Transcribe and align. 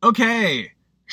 Okay. 0.00 0.70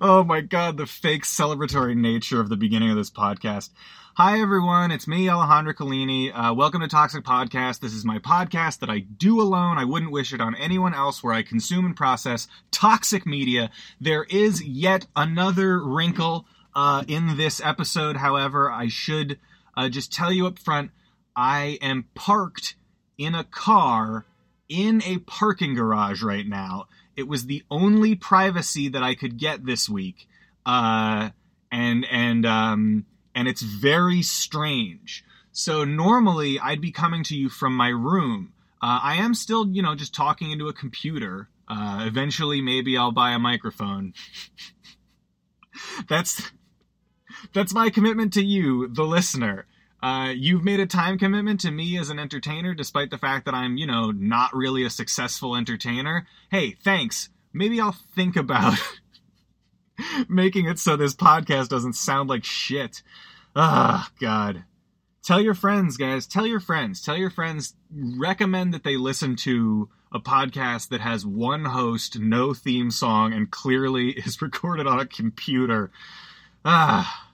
oh 0.00 0.24
my 0.26 0.40
god, 0.40 0.78
the 0.78 0.86
fake 0.86 1.24
celebratory 1.24 1.94
nature 1.94 2.40
of 2.40 2.48
the 2.48 2.56
beginning 2.56 2.88
of 2.88 2.96
this 2.96 3.10
podcast. 3.10 3.68
Hi 4.14 4.40
everyone, 4.40 4.90
it's 4.90 5.06
me, 5.06 5.28
Alejandro 5.28 5.74
Collini. 5.74 6.32
Uh, 6.34 6.54
welcome 6.54 6.80
to 6.80 6.88
Toxic 6.88 7.24
Podcast. 7.24 7.80
This 7.80 7.92
is 7.92 8.06
my 8.06 8.18
podcast 8.18 8.78
that 8.78 8.88
I 8.88 9.00
do 9.00 9.38
alone. 9.38 9.76
I 9.76 9.84
wouldn't 9.84 10.12
wish 10.12 10.32
it 10.32 10.40
on 10.40 10.54
anyone 10.54 10.94
else 10.94 11.22
where 11.22 11.34
I 11.34 11.42
consume 11.42 11.84
and 11.84 11.94
process 11.94 12.48
toxic 12.70 13.26
media. 13.26 13.70
There 14.00 14.24
is 14.30 14.64
yet 14.64 15.06
another 15.14 15.84
wrinkle 15.84 16.46
uh, 16.74 17.04
in 17.06 17.36
this 17.36 17.60
episode, 17.62 18.16
however, 18.16 18.70
I 18.70 18.88
should 18.88 19.38
uh, 19.76 19.90
just 19.90 20.10
tell 20.10 20.32
you 20.32 20.46
up 20.46 20.58
front 20.58 20.90
I 21.36 21.76
am 21.82 22.06
parked 22.14 22.76
in 23.18 23.34
a 23.34 23.44
car 23.44 24.24
in 24.68 25.02
a 25.04 25.18
parking 25.18 25.74
garage 25.74 26.22
right 26.22 26.46
now. 26.46 26.86
It 27.16 27.28
was 27.28 27.46
the 27.46 27.64
only 27.70 28.14
privacy 28.14 28.88
that 28.88 29.02
I 29.02 29.14
could 29.14 29.38
get 29.38 29.64
this 29.64 29.88
week, 29.88 30.28
uh, 30.64 31.30
and 31.72 32.06
and 32.10 32.44
um, 32.44 33.06
and 33.34 33.48
it's 33.48 33.62
very 33.62 34.22
strange. 34.22 35.24
So 35.52 35.84
normally 35.84 36.60
I'd 36.60 36.82
be 36.82 36.92
coming 36.92 37.24
to 37.24 37.36
you 37.36 37.48
from 37.48 37.74
my 37.74 37.88
room. 37.88 38.52
Uh, 38.82 39.00
I 39.02 39.14
am 39.16 39.34
still, 39.34 39.66
you 39.68 39.82
know, 39.82 39.94
just 39.94 40.14
talking 40.14 40.50
into 40.50 40.68
a 40.68 40.74
computer. 40.74 41.48
Uh, 41.66 42.04
eventually, 42.06 42.60
maybe 42.60 42.96
I'll 42.96 43.12
buy 43.12 43.30
a 43.32 43.38
microphone. 43.38 44.12
that's 46.08 46.52
that's 47.54 47.72
my 47.72 47.90
commitment 47.90 48.34
to 48.34 48.44
you, 48.44 48.88
the 48.88 49.04
listener. 49.04 49.66
Uh, 50.06 50.28
you've 50.28 50.62
made 50.62 50.78
a 50.78 50.86
time 50.86 51.18
commitment 51.18 51.58
to 51.58 51.72
me 51.72 51.98
as 51.98 52.10
an 52.10 52.20
entertainer, 52.20 52.72
despite 52.74 53.10
the 53.10 53.18
fact 53.18 53.44
that 53.44 53.54
I'm, 53.54 53.76
you 53.76 53.88
know, 53.88 54.12
not 54.12 54.54
really 54.54 54.84
a 54.84 54.90
successful 54.90 55.56
entertainer. 55.56 56.28
Hey, 56.48 56.76
thanks. 56.84 57.28
Maybe 57.52 57.80
I'll 57.80 57.96
think 58.14 58.36
about 58.36 58.78
making 60.28 60.66
it 60.66 60.78
so 60.78 60.94
this 60.94 61.16
podcast 61.16 61.70
doesn't 61.70 61.94
sound 61.94 62.28
like 62.28 62.44
shit. 62.44 63.02
Ah, 63.56 64.08
God. 64.20 64.62
Tell 65.24 65.40
your 65.40 65.54
friends, 65.54 65.96
guys. 65.96 66.28
Tell 66.28 66.46
your 66.46 66.60
friends. 66.60 67.02
Tell 67.02 67.16
your 67.16 67.30
friends. 67.30 67.74
Recommend 67.92 68.74
that 68.74 68.84
they 68.84 68.96
listen 68.96 69.34
to 69.38 69.88
a 70.12 70.20
podcast 70.20 70.90
that 70.90 71.00
has 71.00 71.26
one 71.26 71.64
host, 71.64 72.16
no 72.20 72.54
theme 72.54 72.92
song, 72.92 73.32
and 73.32 73.50
clearly 73.50 74.10
is 74.24 74.40
recorded 74.40 74.86
on 74.86 75.00
a 75.00 75.06
computer. 75.06 75.90
Ah. 76.64 77.25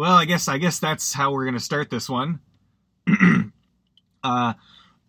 Well, 0.00 0.16
I 0.16 0.24
guess 0.24 0.48
I 0.48 0.56
guess 0.56 0.78
that's 0.78 1.12
how 1.12 1.30
we're 1.30 1.44
gonna 1.44 1.60
start 1.60 1.90
this 1.90 2.08
one. 2.08 2.40
uh, 4.24 4.54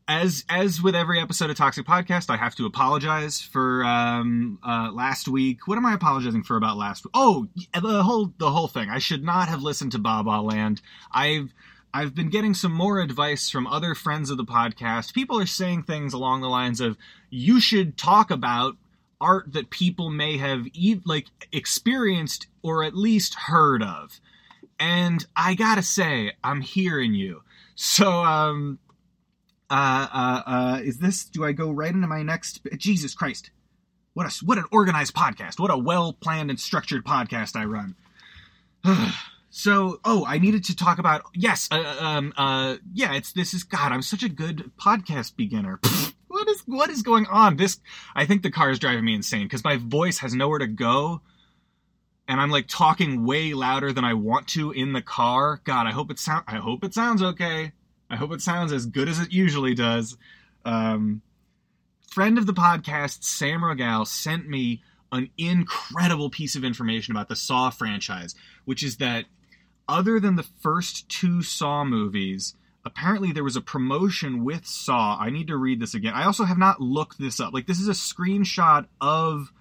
as 0.05 0.43
as 0.49 0.81
with 0.81 0.95
every 0.95 1.21
episode 1.21 1.49
of 1.49 1.55
Toxic 1.55 1.85
Podcast, 1.85 2.29
I 2.29 2.35
have 2.35 2.55
to 2.55 2.65
apologize 2.65 3.39
for 3.39 3.85
um, 3.85 4.59
uh, 4.61 4.91
last 4.91 5.29
week. 5.29 5.65
What 5.65 5.77
am 5.77 5.85
I 5.85 5.93
apologizing 5.93 6.43
for 6.43 6.57
about 6.57 6.75
last 6.75 7.05
week? 7.05 7.11
Oh, 7.13 7.47
the 7.73 8.03
whole 8.03 8.33
the 8.37 8.51
whole 8.51 8.67
thing. 8.67 8.89
I 8.89 8.99
should 8.99 9.23
not 9.23 9.47
have 9.47 9.63
listened 9.63 9.93
to 9.93 9.97
Baba 9.97 10.41
Land. 10.41 10.81
I've 11.13 11.53
I've 11.93 12.13
been 12.13 12.29
getting 12.29 12.53
some 12.53 12.73
more 12.73 12.99
advice 12.99 13.49
from 13.49 13.67
other 13.67 13.95
friends 13.95 14.29
of 14.29 14.35
the 14.35 14.43
podcast. 14.43 15.13
People 15.13 15.39
are 15.39 15.45
saying 15.45 15.83
things 15.83 16.11
along 16.11 16.41
the 16.41 16.49
lines 16.49 16.81
of 16.81 16.97
you 17.29 17.61
should 17.61 17.97
talk 17.97 18.29
about 18.29 18.75
art 19.21 19.53
that 19.53 19.69
people 19.69 20.09
may 20.09 20.35
have 20.35 20.65
e- 20.73 20.99
like 21.05 21.27
experienced 21.53 22.47
or 22.61 22.83
at 22.83 22.93
least 22.93 23.35
heard 23.35 23.81
of 23.81 24.19
and 24.81 25.23
I 25.35 25.53
gotta 25.53 25.83
say, 25.83 26.31
I'm 26.43 26.61
hearing 26.61 27.13
you. 27.13 27.43
So, 27.75 28.11
um, 28.11 28.79
uh, 29.69 30.07
uh, 30.11 30.41
uh, 30.45 30.79
is 30.83 30.97
this? 30.97 31.23
Do 31.23 31.45
I 31.45 31.51
go 31.51 31.69
right 31.69 31.93
into 31.93 32.07
my 32.07 32.23
next? 32.23 32.67
Jesus 32.77 33.13
Christ! 33.13 33.51
What 34.13 34.25
a 34.25 34.45
what 34.45 34.57
an 34.57 34.65
organized 34.71 35.13
podcast! 35.13 35.59
What 35.59 35.69
a 35.69 35.77
well 35.77 36.13
planned 36.13 36.49
and 36.49 36.59
structured 36.59 37.05
podcast 37.05 37.55
I 37.55 37.65
run. 37.65 37.95
so, 39.51 39.99
oh, 40.03 40.25
I 40.25 40.39
needed 40.39 40.63
to 40.65 40.75
talk 40.75 40.97
about 40.97 41.21
yes, 41.35 41.69
uh, 41.71 41.95
um, 41.99 42.33
uh, 42.35 42.77
yeah. 42.91 43.13
It's 43.13 43.33
this 43.33 43.53
is 43.53 43.63
God. 43.63 43.91
I'm 43.91 44.01
such 44.01 44.23
a 44.23 44.29
good 44.29 44.71
podcast 44.81 45.35
beginner. 45.35 45.79
what 46.27 46.47
is 46.47 46.63
what 46.65 46.89
is 46.89 47.03
going 47.03 47.27
on? 47.27 47.57
This 47.57 47.79
I 48.15 48.25
think 48.25 48.41
the 48.41 48.51
car 48.51 48.71
is 48.71 48.79
driving 48.79 49.05
me 49.05 49.13
insane 49.13 49.43
because 49.43 49.63
my 49.63 49.77
voice 49.77 50.17
has 50.19 50.33
nowhere 50.33 50.59
to 50.59 50.67
go 50.67 51.21
and 52.31 52.39
I'm 52.39 52.49
like 52.49 52.67
talking 52.69 53.25
way 53.25 53.53
louder 53.53 53.91
than 53.91 54.05
I 54.05 54.13
want 54.13 54.47
to 54.49 54.71
in 54.71 54.93
the 54.93 55.01
car. 55.01 55.59
God, 55.65 55.85
I 55.85 55.91
hope 55.91 56.09
it 56.11 56.17
sound 56.17 56.45
I 56.47 56.55
hope 56.55 56.85
it 56.85 56.93
sounds 56.93 57.21
okay. 57.21 57.73
I 58.09 58.15
hope 58.15 58.31
it 58.31 58.41
sounds 58.41 58.71
as 58.71 58.85
good 58.85 59.09
as 59.09 59.19
it 59.19 59.33
usually 59.33 59.73
does. 59.73 60.17
Um, 60.63 61.23
friend 62.09 62.37
of 62.37 62.45
the 62.45 62.53
podcast, 62.53 63.25
Sam 63.25 63.59
Rogal, 63.59 64.07
sent 64.07 64.47
me 64.47 64.81
an 65.11 65.29
incredible 65.37 66.29
piece 66.29 66.55
of 66.55 66.63
information 66.63 67.13
about 67.13 67.27
the 67.27 67.35
Saw 67.35 67.69
franchise, 67.69 68.33
which 68.63 68.81
is 68.81 68.95
that 68.97 69.25
other 69.89 70.17
than 70.17 70.37
the 70.37 70.47
first 70.61 71.09
two 71.09 71.43
Saw 71.43 71.83
movies, 71.83 72.55
apparently 72.85 73.33
there 73.33 73.43
was 73.43 73.57
a 73.57 73.61
promotion 73.61 74.45
with 74.45 74.65
Saw. 74.65 75.17
I 75.19 75.31
need 75.31 75.47
to 75.47 75.57
read 75.57 75.81
this 75.81 75.95
again. 75.95 76.13
I 76.13 76.23
also 76.23 76.45
have 76.45 76.57
not 76.57 76.79
looked 76.79 77.19
this 77.19 77.41
up. 77.41 77.53
Like 77.53 77.67
this 77.67 77.81
is 77.81 77.89
a 77.89 77.91
screenshot 77.91 78.85
of 79.01 79.51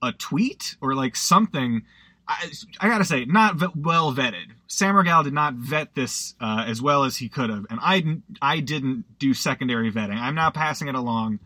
a 0.00 0.12
tweet 0.12 0.76
or 0.80 0.94
like 0.94 1.16
something 1.16 1.82
I, 2.26 2.50
I, 2.80 2.88
gotta 2.88 3.04
say, 3.04 3.24
not 3.26 3.76
well 3.76 4.14
vetted. 4.14 4.46
Sam 4.66 4.94
Rogal 4.94 5.24
did 5.24 5.34
not 5.34 5.54
vet 5.54 5.94
this 5.94 6.34
uh, 6.40 6.64
as 6.66 6.80
well 6.80 7.04
as 7.04 7.16
he 7.16 7.28
could 7.28 7.50
have, 7.50 7.66
and 7.68 7.78
I 7.82 8.18
I 8.40 8.60
didn't 8.60 9.04
do 9.18 9.34
secondary 9.34 9.92
vetting. 9.92 10.16
I'm 10.16 10.34
now 10.34 10.50
passing 10.50 10.88
it 10.88 10.94
along 10.94 11.40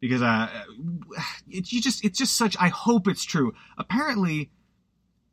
because 0.00 0.22
uh, 0.22 0.48
it, 1.48 1.72
you 1.72 1.80
just 1.80 2.04
it's 2.04 2.18
just 2.18 2.36
such. 2.36 2.56
I 2.60 2.68
hope 2.68 3.08
it's 3.08 3.24
true. 3.24 3.54
Apparently, 3.76 4.50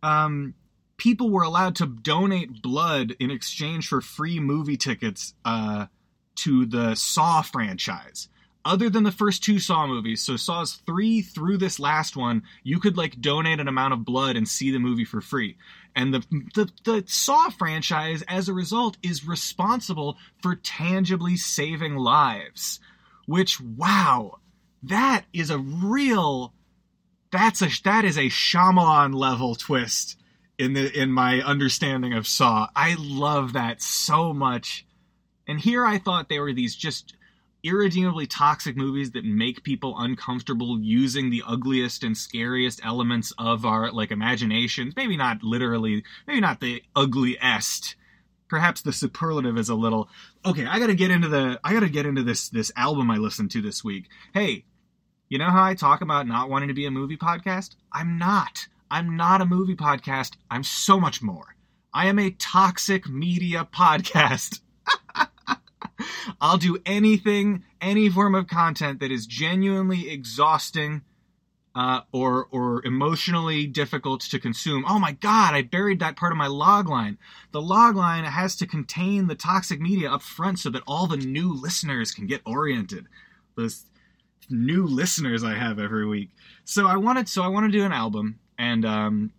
um, 0.01 0.55
people 0.97 1.29
were 1.29 1.43
allowed 1.43 1.75
to 1.77 1.85
donate 1.85 2.61
blood 2.61 3.15
in 3.19 3.29
exchange 3.31 3.87
for 3.87 4.01
free 4.01 4.39
movie 4.39 4.77
tickets 4.77 5.35
uh, 5.45 5.87
to 6.37 6.65
the 6.65 6.95
Saw 6.95 7.41
franchise 7.41 8.29
other 8.65 8.89
than 8.89 9.03
the 9.03 9.11
first 9.11 9.43
two 9.43 9.59
Saw 9.59 9.85
movies, 9.85 10.23
so 10.23 10.35
Saws 10.35 10.81
3 10.87 11.21
through 11.21 11.59
this 11.59 11.79
last 11.79 12.17
one, 12.17 12.41
you 12.63 12.79
could 12.79 12.97
like 12.97 13.21
donate 13.21 13.59
an 13.59 13.67
amount 13.67 13.93
of 13.93 14.03
blood 14.03 14.35
and 14.35 14.47
see 14.47 14.71
the 14.71 14.79
movie 14.79 15.05
for 15.05 15.21
free. 15.21 15.55
And 15.95 16.13
the, 16.13 16.25
the, 16.55 16.71
the 16.83 17.03
Saw 17.05 17.49
franchise, 17.51 18.23
as 18.27 18.49
a 18.49 18.53
result, 18.53 18.97
is 19.03 19.27
responsible 19.27 20.17
for 20.41 20.55
tangibly 20.55 21.37
saving 21.37 21.95
lives. 21.95 22.79
Which, 23.27 23.61
wow, 23.61 24.39
that 24.83 25.25
is 25.31 25.51
a 25.51 25.59
real, 25.59 26.53
that's 27.31 27.61
a, 27.61 27.69
that 27.83 28.03
is 28.03 28.17
a 28.17 28.29
Shyamalan 28.29 29.13
level 29.13 29.53
twist 29.53 30.17
in 30.57 30.73
the, 30.73 30.91
in 30.91 31.11
my 31.11 31.41
understanding 31.41 32.13
of 32.13 32.27
Saw. 32.27 32.67
I 32.75 32.95
love 32.97 33.53
that 33.53 33.81
so 33.81 34.33
much. 34.33 34.85
And 35.47 35.59
here 35.59 35.85
I 35.85 35.99
thought 35.99 36.29
they 36.29 36.39
were 36.39 36.53
these 36.53 36.75
just 36.75 37.15
irredeemably 37.65 38.27
toxic 38.27 38.77
movies 38.77 39.11
that 39.11 39.25
make 39.25 39.63
people 39.63 39.95
uncomfortable 39.97 40.79
using 40.79 41.29
the 41.29 41.43
ugliest 41.47 42.03
and 42.03 42.15
scariest 42.15 42.79
elements 42.83 43.33
of 43.39 43.65
our 43.65 43.91
like 43.91 44.11
imaginations. 44.11 44.93
Maybe 44.95 45.17
not 45.17 45.43
literally 45.43 46.03
maybe 46.27 46.41
not 46.41 46.59
the 46.59 46.83
ugliest. 46.95 47.95
Perhaps 48.47 48.83
the 48.83 48.93
superlative 48.93 49.57
is 49.57 49.69
a 49.69 49.75
little 49.75 50.07
okay 50.45 50.65
i 50.65 50.77
gotta 50.77 50.93
get 50.93 51.09
into 51.09 51.27
the 51.27 51.59
i 51.63 51.73
gotta 51.73 51.89
get 51.89 52.05
into 52.05 52.21
this 52.21 52.49
this 52.49 52.71
album 52.75 53.09
i 53.09 53.17
listened 53.17 53.49
to 53.51 53.61
this 53.61 53.83
week. 53.83 54.09
Hey 54.33 54.65
you 55.27 55.39
know 55.39 55.49
how 55.49 55.63
i 55.63 55.73
talk 55.73 56.01
about 56.01 56.27
not 56.27 56.49
wanting 56.49 56.67
to 56.67 56.75
be 56.75 56.85
a 56.85 56.91
movie 56.91 57.17
podcast? 57.17 57.75
I'm 57.91 58.19
not. 58.19 58.67
I'm 58.91 59.17
not 59.17 59.41
a 59.41 59.45
movie 59.45 59.75
podcast. 59.75 60.33
I'm 60.51 60.63
so 60.63 60.99
much 60.99 61.23
more. 61.23 61.55
I 61.91 62.07
am 62.07 62.19
a 62.19 62.29
toxic 62.29 63.09
media 63.09 63.67
podcast 63.75 64.59
I'll 66.41 66.57
do 66.57 66.77
anything, 66.85 67.63
any 67.81 68.09
form 68.09 68.35
of 68.35 68.47
content 68.47 68.99
that 68.99 69.11
is 69.11 69.25
genuinely 69.25 70.09
exhausting 70.09 71.01
uh, 71.75 72.01
or 72.13 72.47
or 72.51 72.85
emotionally 72.85 73.67
difficult 73.67 74.21
to 74.21 74.39
consume. 74.39 74.85
Oh 74.87 74.97
my 74.97 75.11
God, 75.11 75.53
I 75.53 75.61
buried 75.61 75.99
that 75.99 76.15
part 76.15 76.31
of 76.31 76.37
my 76.37 76.47
log 76.47 76.87
line. 76.87 77.17
The 77.51 77.61
log 77.61 77.95
line 77.95 78.23
has 78.23 78.55
to 78.57 78.67
contain 78.67 79.27
the 79.27 79.35
toxic 79.35 79.81
media 79.81 80.09
up 80.09 80.21
front 80.21 80.59
so 80.59 80.69
that 80.69 80.83
all 80.87 81.05
the 81.05 81.17
new 81.17 81.53
listeners 81.53 82.11
can 82.11 82.27
get 82.27 82.41
oriented. 82.45 83.07
Those 83.55 83.85
new 84.49 84.85
listeners 84.85 85.43
I 85.43 85.55
have 85.55 85.79
every 85.79 86.07
week. 86.07 86.29
So 86.63 86.87
I 86.87 86.95
wanted 86.95 87.27
so 87.27 87.43
I 87.43 87.47
want 87.49 87.71
to 87.71 87.77
do 87.77 87.83
an 87.83 87.91
album 87.91 88.39
and 88.57 88.85
um, 88.85 89.31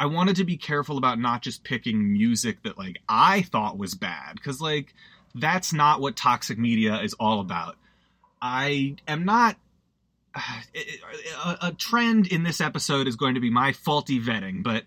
I 0.00 0.06
wanted 0.06 0.36
to 0.36 0.44
be 0.44 0.56
careful 0.56 0.98
about 0.98 1.20
not 1.20 1.42
just 1.42 1.62
picking 1.62 2.12
music 2.12 2.62
that 2.64 2.78
like 2.78 2.98
I 3.08 3.42
thought 3.42 3.78
was 3.78 3.94
bad 3.94 4.34
because 4.34 4.60
like 4.60 4.94
that's 5.34 5.72
not 5.72 6.00
what 6.00 6.16
toxic 6.16 6.58
media 6.58 7.00
is 7.00 7.14
all 7.14 7.40
about. 7.40 7.76
I 8.40 8.96
am 9.06 9.24
not. 9.24 9.56
A, 11.62 11.72
trend 11.72 12.28
in 12.28 12.44
this 12.44 12.60
episode 12.60 13.08
is 13.08 13.16
going 13.16 13.34
to 13.34 13.40
be 13.40 13.50
my 13.50 13.72
faulty 13.72 14.20
vetting, 14.20 14.62
but 14.62 14.84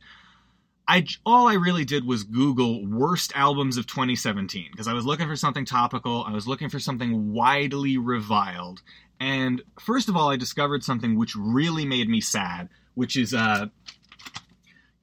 I 0.87 1.05
all 1.25 1.47
I 1.47 1.53
really 1.55 1.85
did 1.85 2.05
was 2.05 2.23
Google 2.23 2.85
worst 2.85 3.31
albums 3.35 3.77
of 3.77 3.87
2017 3.87 4.67
because 4.71 4.87
I 4.87 4.93
was 4.93 5.05
looking 5.05 5.27
for 5.27 5.35
something 5.35 5.65
topical. 5.65 6.23
I 6.25 6.31
was 6.31 6.47
looking 6.47 6.69
for 6.69 6.79
something 6.79 7.33
widely 7.33 7.97
reviled. 7.97 8.81
And 9.19 9.61
first 9.79 10.09
of 10.09 10.17
all, 10.17 10.29
I 10.29 10.35
discovered 10.35 10.83
something 10.83 11.17
which 11.17 11.35
really 11.35 11.85
made 11.85 12.09
me 12.09 12.19
sad, 12.19 12.69
which 12.95 13.15
is 13.15 13.33
uh, 13.33 13.67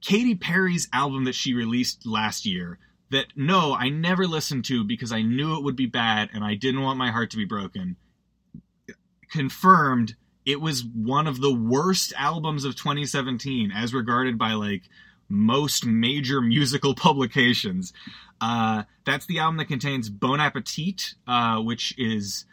Katy 0.01 0.35
Perry's 0.35 0.87
album 0.93 1.23
that 1.25 1.35
she 1.35 1.53
released 1.53 2.05
last 2.05 2.45
year. 2.45 2.77
That 3.11 3.27
no, 3.35 3.73
I 3.73 3.89
never 3.89 4.25
listened 4.25 4.65
to 4.65 4.83
because 4.83 5.11
I 5.11 5.21
knew 5.21 5.57
it 5.57 5.63
would 5.63 5.75
be 5.75 5.85
bad 5.85 6.29
and 6.33 6.43
I 6.43 6.55
didn't 6.55 6.81
want 6.81 6.97
my 6.97 7.11
heart 7.11 7.31
to 7.31 7.37
be 7.37 7.45
broken. 7.45 7.97
Confirmed, 9.31 10.15
it 10.45 10.59
was 10.59 10.83
one 10.83 11.27
of 11.27 11.39
the 11.41 11.53
worst 11.53 12.13
albums 12.17 12.65
of 12.65 12.75
2017 12.75 13.71
as 13.71 13.93
regarded 13.93 14.37
by 14.37 14.53
like 14.53 14.83
most 15.29 15.85
major 15.85 16.41
musical 16.41 16.95
publications. 16.95 17.93
Uh, 18.39 18.83
that's 19.05 19.25
the 19.27 19.39
album 19.39 19.57
that 19.57 19.67
contains 19.67 20.09
Bon 20.09 20.39
Appetit, 20.39 21.15
uh, 21.27 21.59
which 21.61 21.93
is 21.97 22.45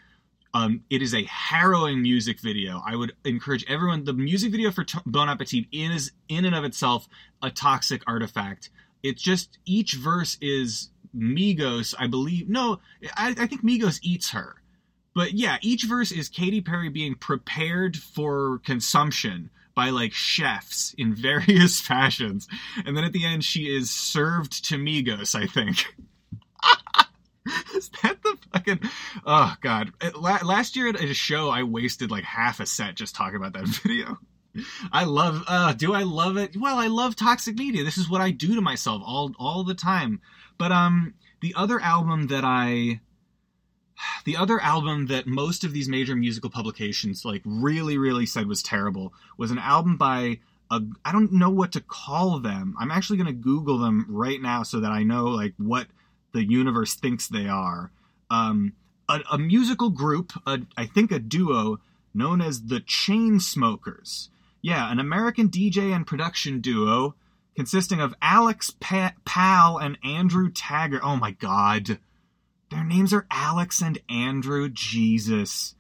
um, 0.55 0.83
it 0.91 1.03
is 1.03 1.15
a 1.15 1.25
harrowing 1.25 2.03
music 2.03 2.41
video. 2.41 2.83
I 2.85 2.97
would 2.97 3.13
encourage 3.25 3.65
everyone. 3.69 4.05
The 4.05 4.13
music 4.13 4.51
video 4.51 4.71
for 4.71 4.85
T- 4.85 4.99
Bon 5.07 5.29
Appetit 5.29 5.67
is 5.73 6.13
in 6.29 6.45
and 6.45 6.55
of 6.55 6.65
itself 6.65 7.09
a 7.43 7.51
toxic 7.51 8.03
artifact. 8.07 8.71
It's 9.03 9.23
just 9.23 9.59
each 9.65 9.95
verse 9.95 10.37
is 10.41 10.91
Migos, 11.15 11.95
I 11.99 12.07
believe. 12.07 12.49
No, 12.49 12.81
I, 13.17 13.35
I 13.39 13.47
think 13.47 13.65
Migos 13.65 13.99
eats 14.03 14.31
her. 14.31 14.57
But 15.15 15.35
yeah, 15.35 15.59
each 15.63 15.85
verse 15.85 16.13
is 16.13 16.29
Katy 16.29 16.61
Perry 16.61 16.91
being 16.91 17.15
prepared 17.15 17.97
for 17.97 18.61
consumption 18.65 19.51
by 19.75 19.91
like 19.91 20.13
chefs 20.13 20.95
in 20.99 21.15
various 21.17 21.81
fashions. 21.81 22.49
And 22.85 22.97
then 22.97 23.05
at 23.05 23.13
the 23.13 23.25
end, 23.25 23.45
she 23.45 23.65
is 23.65 23.91
served 23.91 24.65
to 24.67 24.77
Migos, 24.77 25.35
I 25.35 25.47
think. 25.47 25.85
is 27.75 27.91
that 28.03 28.23
the 28.23 28.37
fucking. 28.53 28.81
Oh, 29.25 29.55
God. 29.61 29.93
Last 30.15 30.77
year 30.77 30.89
at 30.89 31.01
a 31.01 31.15
show, 31.15 31.49
I 31.49 31.63
wasted 31.63 32.11
like 32.11 32.25
half 32.25 32.61
a 32.61 32.67
set 32.67 32.95
just 32.95 33.15
talking 33.15 33.37
about 33.37 33.53
that 33.55 33.67
video. 33.83 34.19
I 34.93 35.05
love 35.05 35.45
uh 35.47 35.73
do 35.73 35.95
I 35.95 36.03
love 36.03 36.37
it? 36.37 36.57
Well, 36.57 36.79
I 36.79 36.87
love 36.87 37.17
toxic 37.17 37.57
media. 37.57 37.85
This 37.85 37.99
is 37.99 38.09
what 38.09 38.21
I 38.21 38.31
do 38.31 38.55
to 38.55 38.61
myself 38.61 39.03
all 39.05 39.33
all 39.39 39.65
the 39.65 39.75
time. 39.75 40.21
But 40.57 40.73
um 40.73 41.15
the 41.41 41.55
other 41.57 41.81
album 41.81 42.29
that 42.29 42.45
I 42.45 43.01
the 44.25 44.37
other 44.37 44.61
album 44.61 45.07
that 45.07 45.27
most 45.27 45.65
of 45.65 45.73
these 45.73 45.89
major 45.89 46.17
musical 46.17 46.51
publications 46.51 47.25
like 47.25 47.43
really 47.45 47.99
really 47.99 48.27
said 48.27 48.47
was 48.47 48.63
terrible 48.63 49.13
was 49.37 49.51
an 49.51 49.59
album 49.59 49.97
by 49.97 50.41
I 50.71 51.13
don't 51.13 51.33
know 51.33 51.49
what 51.49 51.73
to 51.73 51.81
call 51.81 52.41
them. 52.41 52.77
I'm 52.79 52.91
actually 52.91 53.17
going 53.17 53.29
to 53.29 53.33
google 53.33 53.79
them 53.79 54.05
right 54.07 54.39
now 54.41 54.63
so 54.65 54.81
that 54.81 54.93
I 54.93 55.03
know 55.03 55.25
like 55.25 55.55
what 55.57 55.87
the 56.33 56.45
universe 56.45 56.95
thinks 56.95 57.27
they 57.27 57.49
are. 57.49 57.91
Um 58.31 58.75
a, 59.09 59.21
a 59.33 59.39
musical 59.39 59.91
group, 59.91 60.33
a, 60.47 60.61
I 60.77 60.87
think 60.87 61.11
a 61.11 61.19
duo 61.19 61.81
known 62.15 62.41
as 62.41 62.65
the 62.65 62.81
Chain 62.81 63.39
Chainsmokers. 63.39 64.29
Yeah, 64.61 64.91
an 64.91 64.99
American 64.99 65.49
DJ 65.49 65.95
and 65.95 66.07
production 66.07 66.61
duo 66.61 67.15
consisting 67.59 68.01
of 68.01 68.15
Alex 68.23 68.73
pa- 68.79 69.15
Pall 69.25 69.79
and 69.79 69.99
Andrew 70.05 70.51
Taggart. 70.51 71.03
Oh 71.03 71.17
my 71.17 71.33
god. 71.33 71.99
Their 72.71 72.85
names 72.85 73.13
are 73.13 73.27
Alex 73.31 73.81
and 73.81 73.99
Andrew. 74.09 74.69
Jesus. 74.69 75.75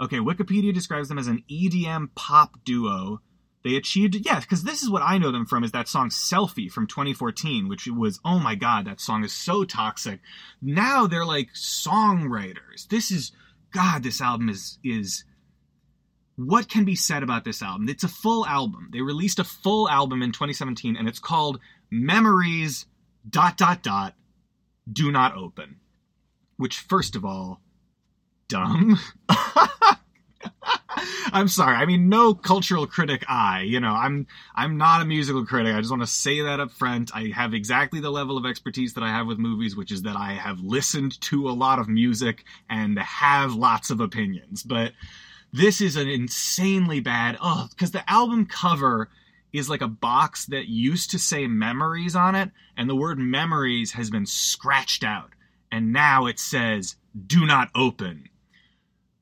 Okay, 0.00 0.18
Wikipedia 0.18 0.74
describes 0.74 1.08
them 1.08 1.18
as 1.18 1.28
an 1.28 1.44
EDM 1.50 2.08
pop 2.14 2.56
duo. 2.64 3.20
They 3.62 3.76
achieved, 3.76 4.14
yeah, 4.14 4.40
because 4.40 4.62
this 4.62 4.82
is 4.82 4.90
what 4.90 5.02
I 5.02 5.18
know 5.18 5.32
them 5.32 5.46
from 5.46 5.64
is 5.64 5.72
that 5.72 5.88
song 5.88 6.10
Selfie 6.10 6.70
from 6.70 6.86
2014, 6.86 7.68
which 7.68 7.86
was, 7.86 8.20
oh 8.24 8.38
my 8.38 8.54
god, 8.54 8.86
that 8.86 9.00
song 9.00 9.24
is 9.24 9.32
so 9.32 9.64
toxic. 9.64 10.20
Now 10.60 11.06
they're 11.06 11.24
like 11.24 11.52
songwriters. 11.54 12.86
This 12.88 13.10
is, 13.10 13.32
god, 13.72 14.02
this 14.02 14.20
album 14.20 14.48
is, 14.48 14.78
is, 14.84 15.24
what 16.36 16.68
can 16.68 16.84
be 16.84 16.94
said 16.94 17.22
about 17.22 17.44
this 17.44 17.62
album? 17.62 17.88
It's 17.88 18.04
a 18.04 18.08
full 18.08 18.46
album. 18.46 18.90
They 18.92 19.00
released 19.00 19.38
a 19.38 19.44
full 19.44 19.88
album 19.88 20.22
in 20.22 20.32
2017 20.32 20.96
and 20.96 21.08
it's 21.08 21.18
called 21.18 21.60
Memories, 21.90 22.86
dot, 23.28 23.56
dot, 23.56 23.82
dot, 23.82 24.14
do 24.90 25.10
not 25.10 25.36
open 25.36 25.76
which 26.56 26.78
first 26.78 27.16
of 27.16 27.24
all, 27.24 27.60
dumb. 28.48 28.98
I'm 31.32 31.48
sorry. 31.48 31.74
I 31.74 31.84
mean, 31.84 32.08
no 32.08 32.32
cultural 32.34 32.86
critic 32.86 33.24
I, 33.28 33.62
you 33.62 33.80
know, 33.80 33.92
I'm 33.92 34.26
I'm 34.54 34.78
not 34.78 35.02
a 35.02 35.04
musical 35.04 35.44
critic. 35.44 35.74
I 35.74 35.80
just 35.80 35.90
want 35.90 36.02
to 36.02 36.06
say 36.06 36.40
that 36.42 36.60
up 36.60 36.70
front. 36.70 37.10
I 37.14 37.32
have 37.34 37.52
exactly 37.52 38.00
the 38.00 38.10
level 38.10 38.38
of 38.38 38.46
expertise 38.46 38.94
that 38.94 39.04
I 39.04 39.08
have 39.08 39.26
with 39.26 39.38
movies, 39.38 39.76
which 39.76 39.92
is 39.92 40.02
that 40.02 40.16
I 40.16 40.32
have 40.32 40.60
listened 40.60 41.20
to 41.22 41.50
a 41.50 41.52
lot 41.52 41.78
of 41.78 41.88
music 41.88 42.44
and 42.70 42.98
have 42.98 43.54
lots 43.54 43.90
of 43.90 44.00
opinions. 44.00 44.62
But 44.62 44.92
this 45.52 45.80
is 45.80 45.96
an 45.96 46.08
insanely 46.08 47.00
bad 47.00 47.36
oh, 47.40 47.68
because 47.70 47.90
the 47.90 48.08
album 48.10 48.46
cover 48.46 49.08
is 49.52 49.70
like 49.70 49.80
a 49.80 49.88
box 49.88 50.46
that 50.46 50.68
used 50.68 51.10
to 51.10 51.18
say 51.18 51.46
memories 51.46 52.14
on 52.14 52.34
it, 52.34 52.50
and 52.76 52.90
the 52.90 52.96
word 52.96 53.18
memories 53.18 53.92
has 53.92 54.10
been 54.10 54.26
scratched 54.26 55.02
out. 55.02 55.30
And 55.72 55.92
now 55.92 56.26
it 56.26 56.38
says 56.38 56.96
do 57.26 57.46
not 57.46 57.70
open. 57.74 58.28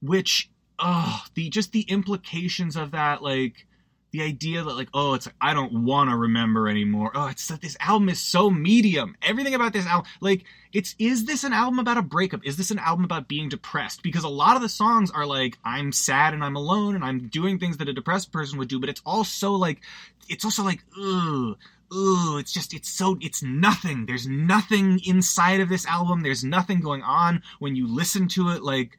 Which 0.00 0.50
oh 0.78 1.24
the 1.34 1.48
just 1.48 1.72
the 1.72 1.82
implications 1.82 2.76
of 2.76 2.90
that 2.90 3.22
like 3.22 3.66
the 4.14 4.22
idea 4.22 4.62
that 4.62 4.76
like 4.76 4.88
oh 4.94 5.14
it's 5.14 5.26
like 5.26 5.34
i 5.40 5.52
don't 5.52 5.72
want 5.72 6.08
to 6.08 6.14
remember 6.14 6.68
anymore 6.68 7.10
oh 7.16 7.26
it's 7.26 7.50
like 7.50 7.60
this 7.60 7.76
album 7.80 8.08
is 8.08 8.22
so 8.22 8.48
medium 8.48 9.16
everything 9.22 9.56
about 9.56 9.72
this 9.72 9.86
album 9.86 10.08
like 10.20 10.44
it's 10.72 10.94
is 11.00 11.24
this 11.24 11.42
an 11.42 11.52
album 11.52 11.80
about 11.80 11.98
a 11.98 12.02
breakup 12.02 12.40
is 12.46 12.56
this 12.56 12.70
an 12.70 12.78
album 12.78 13.04
about 13.04 13.26
being 13.26 13.48
depressed 13.48 14.04
because 14.04 14.22
a 14.22 14.28
lot 14.28 14.54
of 14.54 14.62
the 14.62 14.68
songs 14.68 15.10
are 15.10 15.26
like 15.26 15.58
i'm 15.64 15.90
sad 15.90 16.32
and 16.32 16.44
i'm 16.44 16.54
alone 16.54 16.94
and 16.94 17.04
i'm 17.04 17.26
doing 17.26 17.58
things 17.58 17.78
that 17.78 17.88
a 17.88 17.92
depressed 17.92 18.30
person 18.30 18.56
would 18.56 18.68
do 18.68 18.78
but 18.78 18.88
it's 18.88 19.02
also 19.04 19.50
like 19.50 19.80
it's 20.28 20.44
also 20.44 20.62
like 20.62 20.84
ugh 20.96 21.56
ooh, 21.92 22.38
it's 22.38 22.52
just, 22.52 22.74
it's 22.74 22.88
so, 22.88 23.16
it's 23.20 23.42
nothing. 23.42 24.06
There's 24.06 24.26
nothing 24.26 25.00
inside 25.06 25.60
of 25.60 25.68
this 25.68 25.86
album. 25.86 26.22
There's 26.22 26.42
nothing 26.42 26.80
going 26.80 27.02
on 27.02 27.42
when 27.60 27.76
you 27.76 27.86
listen 27.86 28.26
to 28.28 28.48
it. 28.48 28.64
Like, 28.64 28.98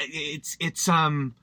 it's, 0.00 0.56
it's, 0.58 0.88
um, 0.88 1.34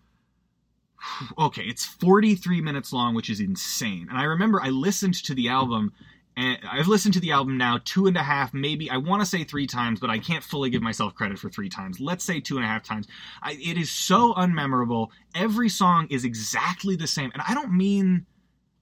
okay, 1.38 1.63
it's 1.63 1.85
43 1.85 2.61
minutes 2.61 2.91
long, 2.91 3.15
which 3.15 3.29
is 3.29 3.39
insane. 3.39 4.07
And 4.09 4.17
I 4.17 4.23
remember 4.23 4.61
I 4.61 4.69
listened 4.69 5.15
to 5.25 5.33
the 5.33 5.49
album 5.49 5.94
and 6.38 6.59
I've 6.71 6.88
listened 6.88 7.15
to 7.15 7.19
the 7.19 7.31
album 7.31 7.57
now 7.57 7.79
two 7.83 8.05
and 8.05 8.15
a 8.15 8.21
half, 8.21 8.53
maybe 8.53 8.91
I 8.91 8.97
want 8.97 9.23
to 9.23 9.25
say 9.25 9.44
three 9.44 9.65
times, 9.65 9.99
but 9.99 10.11
I 10.11 10.19
can't 10.19 10.44
fully 10.44 10.69
give 10.69 10.83
myself 10.83 11.15
credit 11.15 11.39
for 11.39 11.49
three 11.49 11.67
times. 11.67 11.99
Let's 11.99 12.23
say 12.23 12.39
two 12.39 12.57
and 12.57 12.63
a 12.63 12.67
half 12.67 12.83
times. 12.83 13.07
I, 13.41 13.53
it 13.53 13.75
is 13.75 13.89
so 13.89 14.35
unmemorable. 14.35 15.07
Every 15.33 15.68
song 15.68 16.06
is 16.11 16.25
exactly 16.25 16.95
the 16.95 17.07
same, 17.07 17.31
and 17.33 17.42
I 17.47 17.56
don't 17.56 17.75
mean 17.75 18.27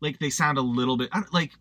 like 0.02 0.20
they 0.20 0.30
sound 0.30 0.58
a 0.58 0.62
little 0.62 0.98
bit 0.98 1.10
like 1.32 1.52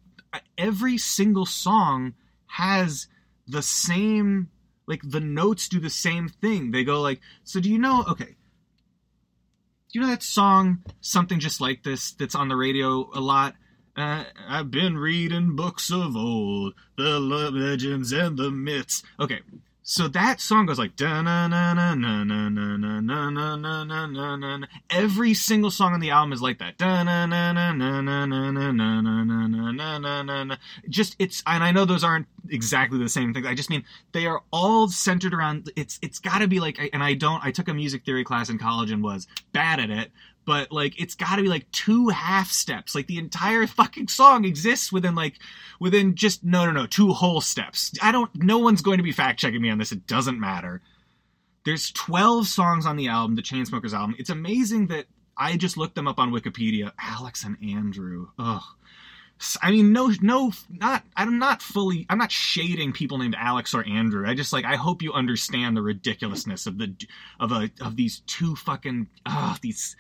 every 0.58 0.98
single 0.98 1.46
song 1.46 2.14
has 2.46 3.06
the 3.46 3.62
same 3.62 4.48
like 4.88 5.00
the 5.04 5.20
notes 5.20 5.68
do 5.68 5.78
the 5.78 5.90
same 5.90 6.28
thing. 6.28 6.72
They 6.72 6.82
go 6.82 7.00
like, 7.00 7.20
so 7.44 7.60
do 7.60 7.70
you 7.70 7.78
know? 7.78 8.04
Okay, 8.08 8.34
you 9.94 10.00
know 10.00 10.08
that 10.08 10.22
song 10.22 10.82
something 11.00 11.38
just 11.38 11.60
like 11.60 11.84
this 11.84 12.12
that's 12.12 12.34
on 12.34 12.48
the 12.48 12.56
radio 12.56 13.08
a 13.14 13.20
lot? 13.20 13.54
Uh, 13.96 14.24
I've 14.48 14.70
been 14.70 14.98
reading 14.98 15.54
books 15.54 15.92
of 15.92 16.16
old, 16.16 16.74
the 16.96 17.20
legends 17.20 18.10
and 18.10 18.36
the 18.36 18.50
myths. 18.50 19.04
Okay, 19.20 19.40
so 19.86 20.08
that 20.08 20.40
song 20.40 20.64
goes 20.64 20.78
like 20.78 20.98
na 20.98 21.20
na 21.20 21.46
na 21.46 21.74
na 21.74 21.94
na 21.94 22.24
na 22.24 22.48
na 22.48 22.98
na 23.00 23.30
na 23.30 23.84
na 23.84 24.36
na 24.36 24.56
na. 24.56 24.66
Every 24.88 25.34
single 25.34 25.70
song 25.70 25.92
on 25.92 26.00
the 26.00 26.10
album 26.10 26.32
is 26.32 26.40
like 26.40 26.58
that. 26.60 26.80
Na 26.80 27.02
na 27.02 27.26
na 27.26 27.52
na 27.52 27.72
na 27.72 28.00
na 28.00 28.24
na 28.24 28.50
na 28.50 28.72
na 28.72 29.98
na 29.98 30.22
na 30.22 30.44
na. 30.44 30.56
Just 30.88 31.16
it's 31.18 31.42
and 31.46 31.62
I 31.62 31.70
know 31.70 31.84
those 31.84 32.02
aren't 32.02 32.26
exactly 32.48 32.98
the 32.98 33.10
same 33.10 33.34
things. 33.34 33.46
I 33.46 33.52
just 33.52 33.68
mean 33.68 33.84
they 34.12 34.24
are 34.24 34.42
all 34.50 34.88
centered 34.88 35.34
around. 35.34 35.70
It's 35.76 35.98
it's 36.00 36.18
got 36.18 36.38
to 36.38 36.48
be 36.48 36.60
like 36.60 36.80
and 36.94 37.04
I 37.04 37.12
don't. 37.12 37.44
I 37.44 37.50
took 37.50 37.68
a 37.68 37.74
music 37.74 38.06
theory 38.06 38.24
class 38.24 38.48
in 38.48 38.56
college 38.58 38.90
and 38.90 39.02
was 39.02 39.26
bad 39.52 39.80
at 39.80 39.90
it 39.90 40.10
but 40.44 40.70
like 40.72 41.00
it's 41.00 41.14
got 41.14 41.36
to 41.36 41.42
be 41.42 41.48
like 41.48 41.70
two 41.70 42.08
half 42.08 42.50
steps 42.50 42.94
like 42.94 43.06
the 43.06 43.18
entire 43.18 43.66
fucking 43.66 44.08
song 44.08 44.44
exists 44.44 44.92
within 44.92 45.14
like 45.14 45.38
within 45.80 46.14
just 46.14 46.44
no 46.44 46.64
no 46.64 46.72
no 46.72 46.86
two 46.86 47.12
whole 47.12 47.40
steps 47.40 47.92
i 48.02 48.12
don't 48.12 48.30
no 48.34 48.58
one's 48.58 48.82
going 48.82 48.98
to 48.98 49.04
be 49.04 49.12
fact 49.12 49.40
checking 49.40 49.62
me 49.62 49.70
on 49.70 49.78
this 49.78 49.92
it 49.92 50.06
doesn't 50.06 50.40
matter 50.40 50.80
there's 51.64 51.90
12 51.92 52.46
songs 52.46 52.86
on 52.86 52.96
the 52.96 53.08
album 53.08 53.36
the 53.36 53.42
chainsmokers 53.42 53.92
album 53.94 54.14
it's 54.18 54.30
amazing 54.30 54.86
that 54.88 55.06
i 55.36 55.56
just 55.56 55.76
looked 55.76 55.94
them 55.94 56.08
up 56.08 56.18
on 56.18 56.32
wikipedia 56.32 56.92
alex 56.98 57.44
and 57.44 57.56
andrew 57.62 58.28
ugh 58.38 58.62
I 59.62 59.70
mean, 59.72 59.92
no, 59.92 60.12
no, 60.22 60.52
not. 60.70 61.04
I'm 61.16 61.38
not 61.38 61.60
fully. 61.60 62.06
I'm 62.08 62.18
not 62.18 62.30
shading 62.30 62.92
people 62.92 63.18
named 63.18 63.34
Alex 63.38 63.74
or 63.74 63.84
Andrew. 63.84 64.28
I 64.28 64.34
just 64.34 64.52
like. 64.52 64.64
I 64.64 64.76
hope 64.76 65.02
you 65.02 65.12
understand 65.12 65.76
the 65.76 65.82
ridiculousness 65.82 66.66
of 66.66 66.78
the 66.78 66.94
of 67.40 67.50
a 67.50 67.70
of 67.80 67.96
these 67.96 68.20
two 68.26 68.54
fucking 68.54 69.08
ah 69.26 69.58
these 69.60 69.96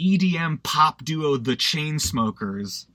EDM 0.00 0.62
pop 0.62 1.04
duo 1.04 1.36
The 1.36 1.56
Chainsmokers. 1.56 2.86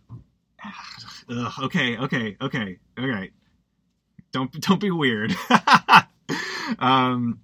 Ugh, 1.29 1.53
okay, 1.63 1.98
okay, 1.98 2.38
okay, 2.41 2.77
okay. 3.00 3.31
Don't 4.31 4.51
don't 4.62 4.79
be 4.79 4.91
weird. 4.91 5.36
um, 6.79 7.39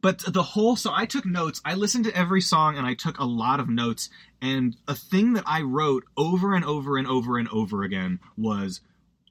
but 0.00 0.20
the 0.32 0.42
whole 0.42 0.76
so 0.76 0.92
I 0.92 1.06
took 1.06 1.26
notes. 1.26 1.60
I 1.64 1.74
listened 1.74 2.04
to 2.04 2.16
every 2.16 2.40
song 2.40 2.76
and 2.76 2.86
I 2.86 2.94
took 2.94 3.18
a 3.18 3.24
lot 3.24 3.60
of 3.60 3.68
notes. 3.68 4.10
And 4.40 4.76
a 4.86 4.94
thing 4.94 5.34
that 5.34 5.44
I 5.46 5.62
wrote 5.62 6.04
over 6.16 6.54
and 6.54 6.64
over 6.64 6.96
and 6.96 7.06
over 7.06 7.38
and 7.38 7.48
over 7.48 7.82
again 7.82 8.20
was, 8.36 8.80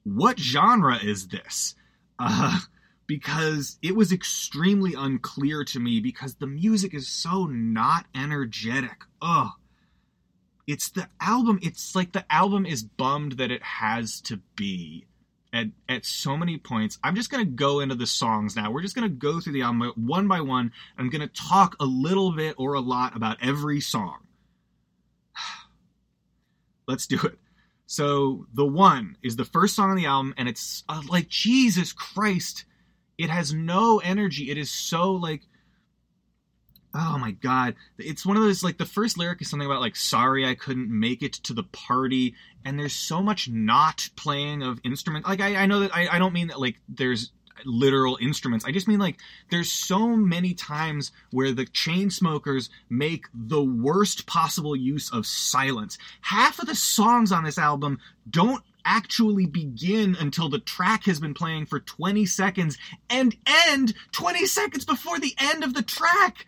"What 0.02 0.38
genre 0.38 0.96
is 0.96 1.28
this?" 1.28 1.74
Uh, 2.18 2.60
because 3.06 3.78
it 3.82 3.94
was 3.94 4.12
extremely 4.12 4.94
unclear 4.94 5.64
to 5.64 5.80
me 5.80 6.00
because 6.00 6.36
the 6.36 6.46
music 6.46 6.94
is 6.94 7.08
so 7.08 7.46
not 7.46 8.06
energetic. 8.14 9.04
Ugh. 9.24 9.50
It's 10.66 10.90
the 10.90 11.08
album, 11.20 11.58
it's 11.62 11.94
like 11.94 12.12
the 12.12 12.24
album 12.32 12.64
is 12.66 12.82
bummed 12.82 13.32
that 13.32 13.50
it 13.50 13.62
has 13.62 14.20
to 14.22 14.40
be 14.56 15.06
at, 15.52 15.66
at 15.88 16.04
so 16.06 16.36
many 16.36 16.58
points. 16.58 16.98
I'm 17.02 17.14
just 17.14 17.30
going 17.30 17.44
to 17.44 17.50
go 17.50 17.80
into 17.80 17.94
the 17.94 18.06
songs 18.06 18.56
now. 18.56 18.70
We're 18.70 18.82
just 18.82 18.94
going 18.94 19.08
to 19.08 19.14
go 19.14 19.40
through 19.40 19.52
the 19.54 19.62
album 19.62 19.92
one 19.96 20.26
by 20.28 20.40
one. 20.40 20.72
I'm 20.98 21.10
going 21.10 21.26
to 21.26 21.42
talk 21.48 21.76
a 21.80 21.84
little 21.84 22.32
bit 22.32 22.54
or 22.58 22.74
a 22.74 22.80
lot 22.80 23.16
about 23.16 23.38
every 23.42 23.80
song. 23.80 24.18
Let's 26.88 27.06
do 27.06 27.20
it. 27.24 27.38
So, 27.86 28.46
The 28.54 28.64
One 28.64 29.18
is 29.22 29.36
the 29.36 29.44
first 29.44 29.76
song 29.76 29.90
on 29.90 29.96
the 29.96 30.06
album, 30.06 30.34
and 30.38 30.48
it's 30.48 30.84
uh, 30.88 31.02
like, 31.08 31.28
Jesus 31.28 31.92
Christ 31.92 32.64
it 33.18 33.30
has 33.30 33.54
no 33.54 33.98
energy. 34.00 34.50
It 34.50 34.58
is 34.58 34.70
so 34.70 35.12
like 35.12 35.42
oh 36.94 37.18
my 37.18 37.32
god. 37.32 37.74
It's 37.98 38.24
one 38.24 38.36
of 38.36 38.42
those 38.42 38.62
like 38.62 38.78
the 38.78 38.86
first 38.86 39.18
lyric 39.18 39.42
is 39.42 39.50
something 39.50 39.66
about 39.66 39.80
like 39.80 39.96
sorry 39.96 40.46
i 40.46 40.54
couldn't 40.54 40.88
make 40.88 41.22
it 41.22 41.32
to 41.34 41.52
the 41.52 41.64
party 41.64 42.34
and 42.64 42.78
there's 42.78 42.94
so 42.94 43.20
much 43.20 43.48
not 43.48 44.08
playing 44.16 44.62
of 44.62 44.80
instruments. 44.84 45.28
Like 45.28 45.40
i, 45.40 45.56
I 45.56 45.66
know 45.66 45.80
that 45.80 45.94
I, 45.94 46.08
I 46.08 46.18
don't 46.18 46.32
mean 46.32 46.48
that 46.48 46.60
like 46.60 46.76
there's 46.88 47.30
literal 47.64 48.18
instruments. 48.20 48.64
I 48.64 48.72
just 48.72 48.88
mean 48.88 48.98
like 48.98 49.18
there's 49.50 49.70
so 49.70 50.08
many 50.16 50.54
times 50.54 51.12
where 51.30 51.52
the 51.52 51.66
chain 51.66 52.10
smokers 52.10 52.70
make 52.88 53.26
the 53.32 53.62
worst 53.62 54.26
possible 54.26 54.74
use 54.76 55.12
of 55.12 55.26
silence. 55.26 55.98
Half 56.20 56.58
of 56.58 56.66
the 56.66 56.74
songs 56.74 57.32
on 57.32 57.44
this 57.44 57.58
album 57.58 57.98
don't 58.28 58.62
actually 58.84 59.46
begin 59.46 60.16
until 60.18 60.48
the 60.48 60.58
track 60.58 61.04
has 61.04 61.18
been 61.18 61.34
playing 61.34 61.66
for 61.66 61.80
20 61.80 62.26
seconds 62.26 62.76
and 63.08 63.34
end 63.68 63.94
20 64.12 64.46
seconds 64.46 64.84
before 64.84 65.18
the 65.18 65.34
end 65.38 65.64
of 65.64 65.74
the 65.74 65.82
track. 65.82 66.46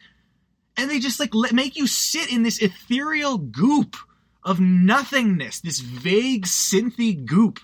And 0.77 0.91
they 0.91 0.99
just 0.99 1.21
like 1.21 1.35
let, 1.35 1.53
make 1.53 1.77
you 1.77 1.87
sit 1.87 2.31
in 2.31 2.43
this 2.43 2.61
ethereal 2.61 3.39
goop 3.39 3.97
of 4.45 4.61
nothingness, 4.61 5.61
this 5.61 5.81
vague 5.81 6.45
synthy 6.45 7.25
goop. 7.25 7.61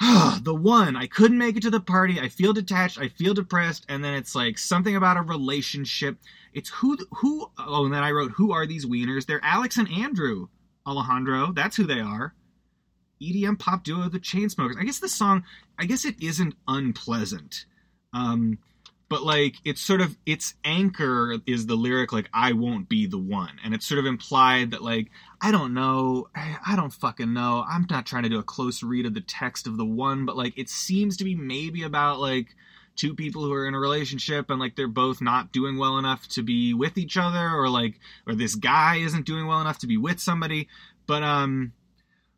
the 0.42 0.54
one, 0.54 0.96
I 0.96 1.06
couldn't 1.06 1.38
make 1.38 1.56
it 1.56 1.62
to 1.62 1.70
the 1.70 1.80
party. 1.80 2.18
I 2.18 2.28
feel 2.28 2.52
detached. 2.52 2.98
I 2.98 3.08
feel 3.08 3.34
depressed. 3.34 3.86
And 3.88 4.02
then 4.02 4.14
it's 4.14 4.34
like 4.34 4.58
something 4.58 4.96
about 4.96 5.16
a 5.16 5.22
relationship. 5.22 6.16
It's 6.52 6.70
who, 6.70 6.96
who, 7.16 7.50
oh, 7.58 7.84
and 7.84 7.94
then 7.94 8.02
I 8.02 8.10
wrote, 8.10 8.32
who 8.32 8.52
are 8.52 8.66
these 8.66 8.86
wieners? 8.86 9.26
They're 9.26 9.44
Alex 9.44 9.76
and 9.76 9.88
Andrew 9.90 10.48
Alejandro. 10.86 11.52
That's 11.52 11.76
who 11.76 11.84
they 11.84 12.00
are. 12.00 12.34
EDM 13.22 13.58
pop 13.58 13.84
duo 13.84 14.08
The 14.08 14.18
Chainsmokers. 14.18 14.76
I 14.78 14.84
guess 14.84 14.98
the 14.98 15.08
song, 15.08 15.44
I 15.78 15.84
guess 15.84 16.04
it 16.04 16.20
isn't 16.20 16.54
unpleasant. 16.66 17.66
Um, 18.12 18.58
but 19.12 19.24
like 19.24 19.56
it's 19.62 19.82
sort 19.82 20.00
of 20.00 20.16
its 20.24 20.54
anchor 20.64 21.36
is 21.46 21.66
the 21.66 21.74
lyric 21.74 22.14
like 22.14 22.30
I 22.32 22.54
won't 22.54 22.88
be 22.88 23.06
the 23.06 23.18
one, 23.18 23.58
and 23.62 23.74
it's 23.74 23.86
sort 23.86 23.98
of 23.98 24.06
implied 24.06 24.70
that 24.70 24.80
like 24.80 25.10
I 25.38 25.50
don't 25.50 25.74
know, 25.74 26.28
I 26.34 26.76
don't 26.76 26.94
fucking 26.94 27.34
know. 27.34 27.62
I'm 27.68 27.86
not 27.90 28.06
trying 28.06 28.22
to 28.22 28.30
do 28.30 28.38
a 28.38 28.42
close 28.42 28.82
read 28.82 29.04
of 29.04 29.12
the 29.12 29.20
text 29.20 29.66
of 29.66 29.76
the 29.76 29.84
one, 29.84 30.24
but 30.24 30.38
like 30.38 30.56
it 30.56 30.70
seems 30.70 31.18
to 31.18 31.24
be 31.24 31.34
maybe 31.34 31.82
about 31.82 32.20
like 32.20 32.56
two 32.96 33.14
people 33.14 33.44
who 33.44 33.52
are 33.52 33.68
in 33.68 33.74
a 33.74 33.78
relationship 33.78 34.48
and 34.48 34.58
like 34.58 34.76
they're 34.76 34.88
both 34.88 35.20
not 35.20 35.52
doing 35.52 35.76
well 35.76 35.98
enough 35.98 36.26
to 36.28 36.42
be 36.42 36.72
with 36.72 36.96
each 36.96 37.18
other 37.18 37.50
or 37.50 37.68
like 37.68 38.00
or 38.26 38.34
this 38.34 38.54
guy 38.54 38.96
isn't 38.96 39.26
doing 39.26 39.46
well 39.46 39.60
enough 39.60 39.78
to 39.80 39.86
be 39.86 39.98
with 39.98 40.20
somebody 40.20 40.68
but 41.06 41.22
um 41.22 41.72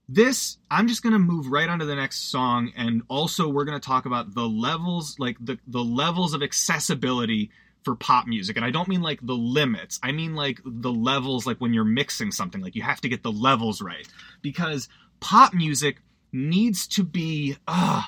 this 0.08 0.58
i'm 0.70 0.86
just 0.86 1.02
going 1.02 1.14
to 1.14 1.18
move 1.18 1.46
right 1.50 1.68
on 1.68 1.78
to 1.78 1.86
the 1.86 1.94
next 1.94 2.30
song 2.30 2.70
and 2.76 3.02
also 3.08 3.48
we're 3.48 3.64
going 3.64 3.80
to 3.80 3.86
talk 3.86 4.04
about 4.04 4.34
the 4.34 4.46
levels 4.46 5.16
like 5.18 5.36
the 5.40 5.58
the 5.66 5.82
levels 5.82 6.34
of 6.34 6.42
accessibility 6.42 7.50
for 7.84 7.94
pop 7.94 8.26
music. 8.26 8.56
And 8.56 8.64
i 8.64 8.70
don't 8.70 8.88
mean 8.88 9.02
like 9.02 9.20
the 9.22 9.34
limits. 9.34 10.00
I 10.02 10.12
mean 10.12 10.34
like 10.34 10.60
the 10.64 10.92
levels 10.92 11.46
like 11.46 11.58
when 11.58 11.74
you're 11.74 11.84
mixing 11.84 12.32
something 12.32 12.60
like 12.60 12.74
you 12.74 12.82
have 12.82 13.00
to 13.02 13.08
get 13.08 13.22
the 13.22 13.32
levels 13.32 13.80
right. 13.80 14.08
Because 14.42 14.88
pop 15.20 15.54
music 15.54 15.98
needs 16.32 16.86
to 16.88 17.04
be 17.04 17.56
uh 17.68 18.04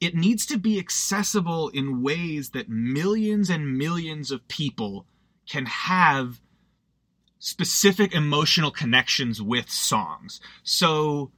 it 0.00 0.14
needs 0.14 0.46
to 0.46 0.56
be 0.56 0.78
accessible 0.78 1.68
in 1.70 2.02
ways 2.02 2.50
that 2.50 2.68
millions 2.68 3.50
and 3.50 3.76
millions 3.76 4.30
of 4.30 4.46
people 4.46 5.04
can 5.48 5.66
have 5.66 6.40
specific 7.38 8.14
emotional 8.14 8.70
connections 8.70 9.40
with 9.40 9.70
songs. 9.70 10.40
So, 10.62 11.30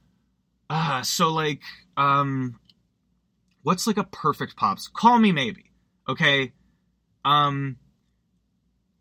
uh, 0.69 1.03
so 1.03 1.29
like, 1.29 1.61
um, 1.97 2.59
what's 3.63 3.87
like 3.87 3.97
a 3.97 4.03
perfect 4.03 4.55
pops? 4.55 4.87
Call 4.87 5.19
me 5.19 5.31
maybe. 5.31 5.71
Okay. 6.07 6.53
Um, 7.23 7.77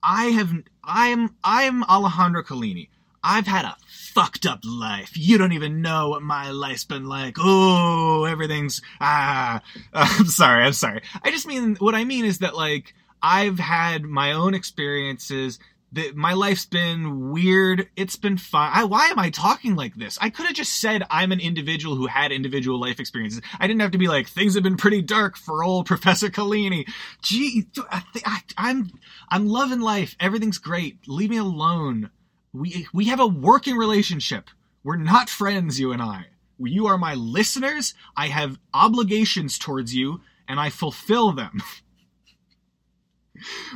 I 0.02 0.26
have, 0.26 0.52
I'm, 0.85 1.37
I'm 1.42 1.85
Alejandro 1.85 2.42
Collini. 2.42 2.88
I've 3.23 3.47
had 3.47 3.66
a 3.66 3.76
fucked 3.87 4.47
up 4.47 4.61
life. 4.64 5.12
You 5.14 5.37
don't 5.37 5.52
even 5.52 5.83
know 5.83 6.09
what 6.09 6.23
my 6.23 6.50
life's 6.50 6.85
been 6.85 7.04
like. 7.04 7.37
Oh, 7.38 8.25
everything's, 8.25 8.80
ah, 9.00 9.61
I'm 9.92 10.26
sorry. 10.26 10.64
I'm 10.64 10.73
sorry. 10.73 11.02
I 11.23 11.30
just 11.30 11.47
mean, 11.47 11.76
what 11.76 11.95
I 11.95 12.04
mean 12.04 12.25
is 12.25 12.38
that 12.38 12.57
like, 12.57 12.95
I've 13.23 13.59
had 13.59 14.04
my 14.04 14.33
own 14.33 14.54
experiences 14.54 15.59
that 15.92 16.14
my 16.14 16.35
life's 16.35 16.66
been 16.66 17.30
weird. 17.30 17.88
It's 17.97 18.16
been 18.16 18.37
fun. 18.37 18.70
I, 18.73 18.85
why 18.85 19.09
am 19.09 19.18
I 19.18 19.30
talking 19.30 19.75
like 19.75 19.97
this? 19.97 20.18
I 20.20 20.30
could 20.30 20.47
have 20.47 20.54
just 20.54 20.80
said 20.80 21.04
I'm 21.11 21.32
an 21.32 21.40
individual 21.40 21.97
who 21.97 22.06
had 22.06 22.32
individual 22.32 22.80
life 22.80 23.00
experiences. 23.00 23.42
I 23.59 23.66
didn't 23.66 23.80
have 23.80 23.90
to 23.92 23.99
be 23.99 24.09
like 24.09 24.28
things 24.28 24.54
have 24.54 24.62
been 24.62 24.76
pretty 24.76 25.02
dark 25.02 25.37
for 25.37 25.64
old 25.64 25.87
Professor 25.87 26.28
Collini. 26.28 26.88
Gee, 27.23 27.66
I, 27.90 28.02
I, 28.25 28.40
I'm 28.56 28.90
I'm 29.28 29.49
loving 29.49 29.80
life. 29.80 30.16
Everything's 30.20 30.59
great. 30.59 30.99
Leave 31.09 31.30
me 31.30 31.38
alone. 31.38 32.11
We 32.52 32.87
we 32.92 33.06
have 33.06 33.20
a 33.20 33.26
working 33.26 33.76
relationship. 33.76 34.50
We're 34.82 34.97
not 34.97 35.28
friends, 35.28 35.78
you 35.78 35.92
and 35.92 36.00
I. 36.00 36.26
You 36.59 36.87
are 36.87 36.99
my 36.99 37.14
listeners. 37.14 37.94
I 38.16 38.28
have 38.28 38.59
obligations 38.73 39.59
towards 39.59 39.94
you, 39.94 40.20
and 40.47 40.61
I 40.61 40.70
fulfill 40.70 41.32
them. 41.32 41.62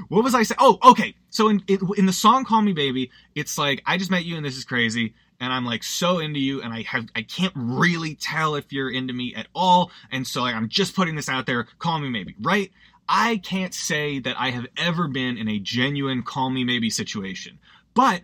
what 0.09 0.25
was 0.25 0.35
I 0.35 0.43
saying? 0.43 0.59
Oh, 0.61 0.79
okay. 0.91 1.15
So 1.35 1.49
in 1.49 1.65
in 1.97 2.07
the 2.07 2.13
song 2.13 2.45
"Call 2.45 2.63
Me 2.63 2.73
Baby," 2.73 3.11
it's 3.35 3.59
like 3.59 3.83
I 3.85 3.99
just 3.99 4.09
met 4.09 4.25
you 4.25 4.37
and 4.37 4.47
this 4.47 4.57
is 4.57 4.65
crazy, 4.65 5.15
and 5.41 5.53
I'm 5.53 5.65
like 5.65 5.83
so 5.83 6.21
into 6.21 6.39
you, 6.39 6.63
and 6.63 6.73
I 6.73 6.83
have 6.83 7.09
I 7.17 7.23
can't 7.23 7.53
really 7.57 8.15
tell 8.15 8.55
if 8.55 8.73
you're 8.73 8.89
into 8.89 9.13
me 9.13 9.35
at 9.35 9.49
all, 9.53 9.91
and 10.13 10.25
so 10.25 10.43
like 10.43 10.55
I'm 10.55 10.69
just 10.69 10.95
putting 10.95 11.17
this 11.17 11.29
out 11.29 11.47
there. 11.47 11.67
Call 11.81 11.99
me 11.99 12.09
maybe, 12.09 12.37
right? 12.41 12.71
I 13.09 13.39
can't 13.39 13.75
say 13.75 14.21
that 14.21 14.39
I 14.39 14.51
have 14.51 14.69
ever 14.77 15.09
been 15.09 15.37
in 15.37 15.49
a 15.49 15.59
genuine 15.59 16.23
"Call 16.23 16.51
Me 16.51 16.63
Maybe" 16.63 16.89
situation, 16.89 17.59
but 17.95 18.23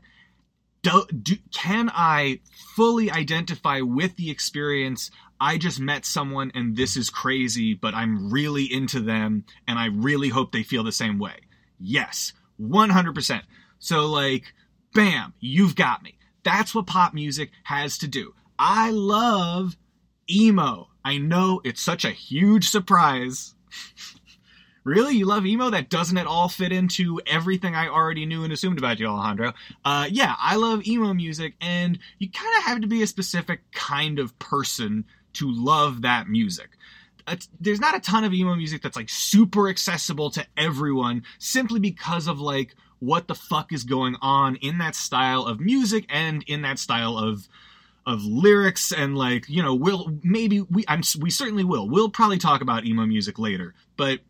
do, 0.83 1.05
do, 1.07 1.35
can 1.52 1.90
I 1.93 2.38
fully 2.76 3.11
identify 3.11 3.81
with 3.81 4.14
the 4.14 4.31
experience 4.31 5.11
I 5.40 5.59
just 5.59 5.81
met 5.81 6.07
someone 6.07 6.52
and 6.55 6.76
this 6.76 6.97
is 6.97 7.11
crazy, 7.11 7.75
but 7.75 7.93
I'm 7.93 8.31
really 8.31 8.73
into 8.73 9.00
them 9.00 9.47
and 9.67 9.81
I 9.81 9.87
really 9.87 10.29
hope 10.29 10.52
they 10.52 10.62
feel 10.62 10.85
the 10.85 10.93
same 10.93 11.19
way. 11.19 11.40
Yes, 11.81 12.35
100%. 12.61 13.43
So, 13.79 14.07
like, 14.07 14.52
bam, 14.95 15.35
you've 15.40 15.75
got 15.75 16.02
me. 16.02 16.17
That's 16.43 16.75
what 16.75 16.87
pop 16.87 17.14
music 17.14 17.50
has 17.64 17.99
to 17.99 18.09
do. 18.09 18.35
I 18.59 18.90
love 18.90 19.76
emo. 20.31 20.88
I 21.05 21.19
know 21.19 21.61
it's 21.64 21.81
such 21.81 22.05
a 22.05 22.11
huge 22.11 22.69
surprise. 22.69 23.55
really? 24.85 25.17
You 25.17 25.26
love 25.26 25.47
emo? 25.47 25.71
That 25.71 25.88
doesn't 25.88 26.19
at 26.19 26.26
all 26.26 26.49
fit 26.49 26.73
into 26.73 27.21
everything 27.26 27.75
I 27.75 27.88
already 27.88 28.26
knew 28.26 28.45
and 28.45 28.52
assumed 28.52 28.79
about 28.79 29.00
you, 29.00 29.07
Alejandro. 29.07 29.52
Uh, 29.85 30.09
yeah, 30.11 30.35
I 30.38 30.57
love 30.57 30.87
emo 30.87 31.14
music, 31.14 31.55
and 31.61 31.99
you 32.19 32.31
kind 32.31 32.57
of 32.59 32.64
have 32.64 32.81
to 32.83 32.87
be 32.87 33.02
a 33.02 33.07
specific 33.07 33.61
kind 33.73 34.19
of 34.19 34.38
person 34.38 35.05
to 35.35 35.50
love 35.50 36.02
that 36.02 36.29
music. 36.29 36.71
There's 37.61 37.81
not 37.81 37.97
a 37.97 38.01
ton 38.01 38.25
of 38.25 38.33
emo 38.33 38.55
music 38.55 38.83
that's 38.83 38.97
like 38.97 39.09
super 39.09 39.69
accessible 39.69 40.31
to 40.31 40.45
everyone 40.57 41.23
simply 41.39 41.81
because 41.81 42.27
of 42.27 42.41
like 42.41 42.75
what 42.99 43.29
the 43.29 43.35
fuck 43.35 43.73
is 43.73 43.85
going 43.85 44.17
on 44.21 44.57
in 44.57 44.79
that 44.79 44.95
style 44.95 45.45
of 45.45 45.61
music 45.61 46.05
and 46.09 46.43
in 46.47 46.63
that 46.63 46.79
style 46.79 47.17
of 47.19 47.49
of 48.07 48.25
lyrics 48.25 48.93
and 48.93 49.17
like 49.17 49.49
you 49.49 49.63
know 49.63 49.75
we'll 49.75 50.19
maybe 50.23 50.61
we 50.63 50.85
I'm 50.89 51.03
we 51.21 51.31
certainly 51.31 51.65
will 51.65 51.89
we'll 51.89 52.11
probably 52.11 52.39
talk 52.39 52.61
about 52.61 52.85
emo 52.85 53.07
music 53.07 53.39
later 53.39 53.75
but 53.97 54.21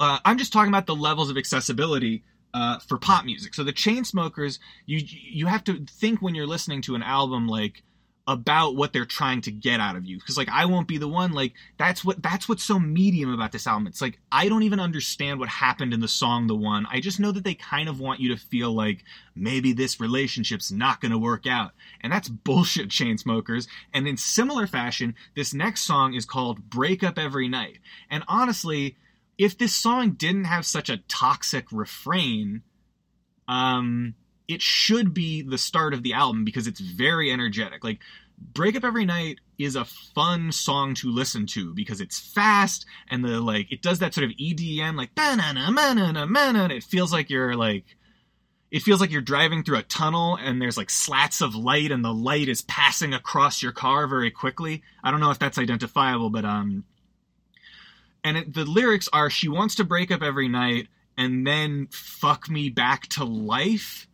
uh, 0.00 0.18
I'm 0.24 0.38
just 0.38 0.52
talking 0.52 0.68
about 0.68 0.86
the 0.86 0.94
levels 0.94 1.30
of 1.30 1.36
accessibility 1.36 2.22
uh, 2.54 2.78
for 2.78 2.98
pop 2.98 3.24
music. 3.24 3.54
So 3.54 3.64
the 3.64 3.72
Chainsmokers, 3.72 4.58
you 4.86 5.00
you 5.04 5.46
have 5.46 5.64
to 5.64 5.84
think 5.86 6.22
when 6.22 6.34
you're 6.34 6.46
listening 6.46 6.82
to 6.82 6.94
an 6.94 7.02
album 7.02 7.46
like 7.48 7.82
about 8.28 8.76
what 8.76 8.92
they're 8.92 9.06
trying 9.06 9.40
to 9.40 9.50
get 9.50 9.80
out 9.80 9.96
of 9.96 10.04
you. 10.04 10.18
Because 10.18 10.36
like 10.36 10.50
i 10.50 10.66
won't 10.66 10.86
be 10.86 10.98
the 10.98 11.08
one 11.08 11.32
like 11.32 11.54
that's 11.78 12.04
what 12.04 12.22
that's 12.22 12.46
what's 12.46 12.62
so 12.62 12.78
medium 12.78 13.32
about 13.32 13.52
this 13.52 13.66
album. 13.66 13.86
It's 13.86 14.02
like 14.02 14.20
i 14.30 14.48
don't 14.48 14.62
even 14.62 14.78
understand 14.78 15.40
what 15.40 15.48
happened 15.48 15.94
in 15.94 16.00
the 16.00 16.06
song 16.06 16.46
the 16.46 16.54
one. 16.54 16.86
I 16.90 17.00
just 17.00 17.18
know 17.18 17.32
that 17.32 17.42
they 17.42 17.54
kind 17.54 17.88
of 17.88 17.98
want 17.98 18.20
you 18.20 18.28
to 18.28 18.40
feel 18.40 18.70
like 18.70 19.02
maybe 19.34 19.72
this 19.72 19.98
relationship's 19.98 20.70
not 20.70 21.00
going 21.00 21.12
to 21.12 21.18
work 21.18 21.46
out. 21.46 21.72
And 22.02 22.12
that's 22.12 22.28
bullshit 22.28 22.88
chainsmokers. 22.90 23.66
And 23.94 24.06
in 24.06 24.18
similar 24.18 24.66
fashion 24.66 25.14
this 25.34 25.54
next 25.54 25.80
song 25.80 26.12
is 26.12 26.26
called 26.26 26.68
break 26.68 27.02
up 27.02 27.18
every 27.18 27.48
night. 27.48 27.78
And 28.10 28.22
honestly 28.28 28.96
if 29.38 29.56
this 29.56 29.74
song 29.74 30.10
didn't 30.12 30.44
have 30.44 30.66
such 30.66 30.90
a 30.90 30.98
toxic 31.08 31.64
refrain 31.72 32.62
um 33.48 34.14
it 34.48 34.62
should 34.62 35.12
be 35.12 35.42
the 35.42 35.58
start 35.58 35.92
of 35.92 36.02
the 36.02 36.14
album 36.14 36.44
because 36.44 36.66
it's 36.66 36.80
very 36.80 37.30
energetic. 37.30 37.84
Like 37.84 38.00
Break 38.40 38.76
Up 38.76 38.84
Every 38.84 39.04
Night 39.04 39.40
is 39.58 39.76
a 39.76 39.84
fun 39.84 40.52
song 40.52 40.94
to 40.94 41.10
listen 41.10 41.46
to 41.48 41.74
because 41.74 42.00
it's 42.00 42.18
fast 42.18 42.86
and 43.10 43.24
the 43.24 43.40
like 43.40 43.70
it 43.70 43.82
does 43.82 43.98
that 43.98 44.14
sort 44.14 44.24
of 44.24 44.30
EDM 44.36 44.96
like 44.96 45.14
banana 45.14 46.64
and 46.64 46.72
it 46.72 46.82
feels 46.82 47.12
like 47.12 47.28
you're 47.28 47.54
like 47.54 47.84
it 48.70 48.82
feels 48.82 49.00
like 49.00 49.10
you're 49.10 49.20
driving 49.20 49.64
through 49.64 49.78
a 49.78 49.82
tunnel 49.82 50.36
and 50.36 50.60
there's 50.60 50.76
like 50.76 50.90
slats 50.90 51.40
of 51.40 51.54
light 51.54 51.90
and 51.90 52.04
the 52.04 52.12
light 52.12 52.48
is 52.48 52.62
passing 52.62 53.12
across 53.12 53.62
your 53.62 53.72
car 53.72 54.06
very 54.06 54.30
quickly. 54.30 54.82
I 55.02 55.10
don't 55.10 55.20
know 55.20 55.30
if 55.30 55.38
that's 55.38 55.58
identifiable 55.58 56.30
but 56.30 56.44
um 56.46 56.84
and 58.24 58.38
it, 58.38 58.54
the 58.54 58.64
lyrics 58.64 59.08
are 59.12 59.28
she 59.28 59.48
wants 59.48 59.74
to 59.76 59.84
break 59.84 60.10
up 60.10 60.22
every 60.22 60.48
night 60.48 60.88
and 61.18 61.46
then 61.46 61.88
fuck 61.90 62.48
me 62.48 62.70
back 62.70 63.08
to 63.08 63.24
life 63.24 64.07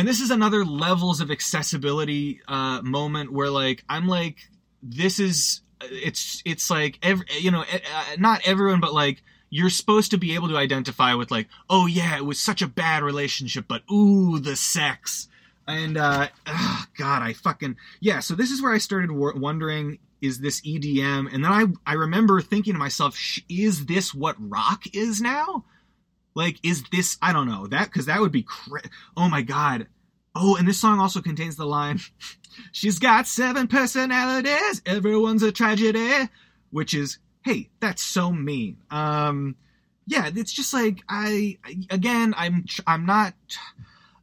and 0.00 0.08
this 0.08 0.22
is 0.22 0.30
another 0.30 0.64
levels 0.64 1.20
of 1.20 1.30
accessibility 1.30 2.40
uh, 2.48 2.80
moment 2.80 3.30
where 3.30 3.50
like 3.50 3.84
i'm 3.86 4.08
like 4.08 4.48
this 4.82 5.20
is 5.20 5.60
it's 5.82 6.42
it's 6.46 6.70
like 6.70 6.98
every 7.02 7.26
you 7.38 7.50
know 7.50 7.60
uh, 7.60 8.16
not 8.16 8.40
everyone 8.46 8.80
but 8.80 8.94
like 8.94 9.22
you're 9.50 9.68
supposed 9.68 10.12
to 10.12 10.16
be 10.16 10.34
able 10.34 10.48
to 10.48 10.56
identify 10.56 11.12
with 11.12 11.30
like 11.30 11.48
oh 11.68 11.86
yeah 11.86 12.16
it 12.16 12.24
was 12.24 12.40
such 12.40 12.62
a 12.62 12.66
bad 12.66 13.02
relationship 13.02 13.66
but 13.68 13.82
ooh 13.92 14.38
the 14.38 14.56
sex. 14.56 15.28
And 15.66 15.98
uh 15.98 16.28
god 16.96 17.22
i 17.22 17.34
fucking 17.34 17.76
yeah 18.00 18.20
so 18.20 18.34
this 18.34 18.50
is 18.50 18.62
where 18.62 18.72
i 18.72 18.78
started 18.78 19.12
wondering 19.12 19.98
is 20.22 20.40
this 20.40 20.62
edm 20.62 21.32
and 21.32 21.44
then 21.44 21.52
i 21.52 21.66
i 21.86 21.92
remember 21.92 22.40
thinking 22.40 22.72
to 22.72 22.78
myself 22.78 23.16
is 23.48 23.84
this 23.84 24.14
what 24.14 24.34
rock 24.38 24.84
is 24.94 25.20
now 25.20 25.64
like, 26.40 26.58
is 26.62 26.84
this? 26.90 27.18
I 27.20 27.32
don't 27.32 27.48
know 27.48 27.66
that 27.68 27.86
because 27.86 28.06
that 28.06 28.20
would 28.20 28.32
be. 28.32 28.42
Cra- 28.42 28.82
oh 29.16 29.28
my 29.28 29.42
god. 29.42 29.86
Oh, 30.34 30.56
and 30.56 30.66
this 30.66 30.80
song 30.80 31.00
also 31.00 31.20
contains 31.20 31.56
the 31.56 31.66
line, 31.66 32.00
"She's 32.72 32.98
got 32.98 33.26
seven 33.26 33.66
personalities. 33.66 34.80
Everyone's 34.86 35.42
a 35.42 35.52
tragedy," 35.52 36.28
which 36.70 36.94
is, 36.94 37.18
hey, 37.44 37.68
that's 37.80 38.02
so 38.02 38.32
mean. 38.32 38.78
Um, 38.90 39.56
yeah, 40.06 40.30
it's 40.34 40.52
just 40.52 40.72
like 40.72 41.02
I 41.08 41.58
again, 41.90 42.34
I'm 42.36 42.64
I'm 42.86 43.06
not. 43.06 43.34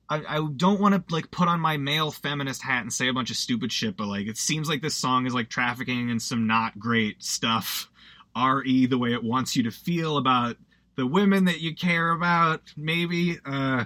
I, 0.10 0.38
I 0.38 0.48
don't 0.56 0.80
want 0.80 0.96
to 0.96 1.14
like 1.14 1.32
put 1.32 1.50
on 1.50 1.60
my 1.60 1.76
male 1.76 2.12
feminist 2.12 2.64
hat 2.64 2.82
and 2.82 2.94
say 2.94 3.10
a 3.10 3.14
bunch 3.14 3.30
of 3.30 3.36
stupid 3.36 3.72
shit, 3.72 3.98
but 3.98 4.08
like 4.08 4.28
it 4.28 4.38
seems 4.38 4.70
like 4.70 4.82
this 4.82 4.96
song 4.96 5.26
is 5.26 5.34
like 5.34 5.50
trafficking 5.50 6.10
in 6.10 6.20
some 6.20 6.48
not 6.48 6.80
great 6.80 7.22
stuff. 7.24 7.90
Re 8.36 8.86
the 8.86 8.98
way 8.98 9.14
it 9.14 9.24
wants 9.24 9.56
you 9.56 9.64
to 9.64 9.72
feel 9.72 10.18
about 10.18 10.58
the 10.98 11.08
women 11.08 11.46
that 11.46 11.62
you 11.62 11.76
care 11.76 12.12
about, 12.12 12.62
maybe. 12.76 13.38
Uh, 13.46 13.86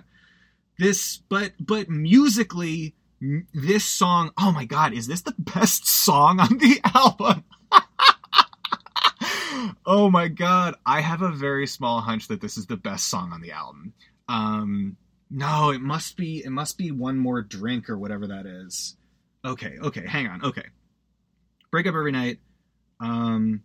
this, 0.80 1.22
but 1.30 1.51
but 1.60 1.89
musically, 1.89 2.96
this 3.53 3.86
song. 3.86 4.32
Oh 4.39 4.51
my 4.51 4.65
god, 4.65 4.94
is 4.94 5.08
this 5.08 5.22
the 5.22 5.36
best 5.38 5.86
song 5.86 6.39
on 6.39 6.58
the 6.58 6.80
album? 6.96 7.44
oh 9.86 10.10
my 10.10 10.27
god, 10.27 10.75
I 10.86 11.01
have 11.01 11.22
a 11.22 11.32
very 11.32 11.68
small 11.68 12.01
hunch 12.01 12.27
that 12.30 12.41
this 12.41 12.58
is 12.58 12.65
the 12.65 12.77
best 12.77 13.10
song 13.10 13.32
on 13.34 13.41
the 13.41 13.51
album. 13.51 13.94
Um, 14.27 14.98
no, 15.30 15.70
it 15.72 15.82
must 15.82 16.18
be. 16.18 16.44
It 16.44 16.50
must 16.51 16.77
be 16.77 16.91
one 16.91 17.18
more 17.18 17.41
drink 17.41 17.89
or 17.89 17.97
whatever 17.97 18.28
that 18.28 18.45
is. 18.45 18.95
Okay, 19.43 19.78
okay, 19.84 20.08
hang 20.08 20.28
on. 20.28 20.43
Okay, 20.43 20.65
break 21.71 21.88
up 21.88 21.95
every 21.95 22.12
night. 22.12 22.39
Um, 23.00 23.63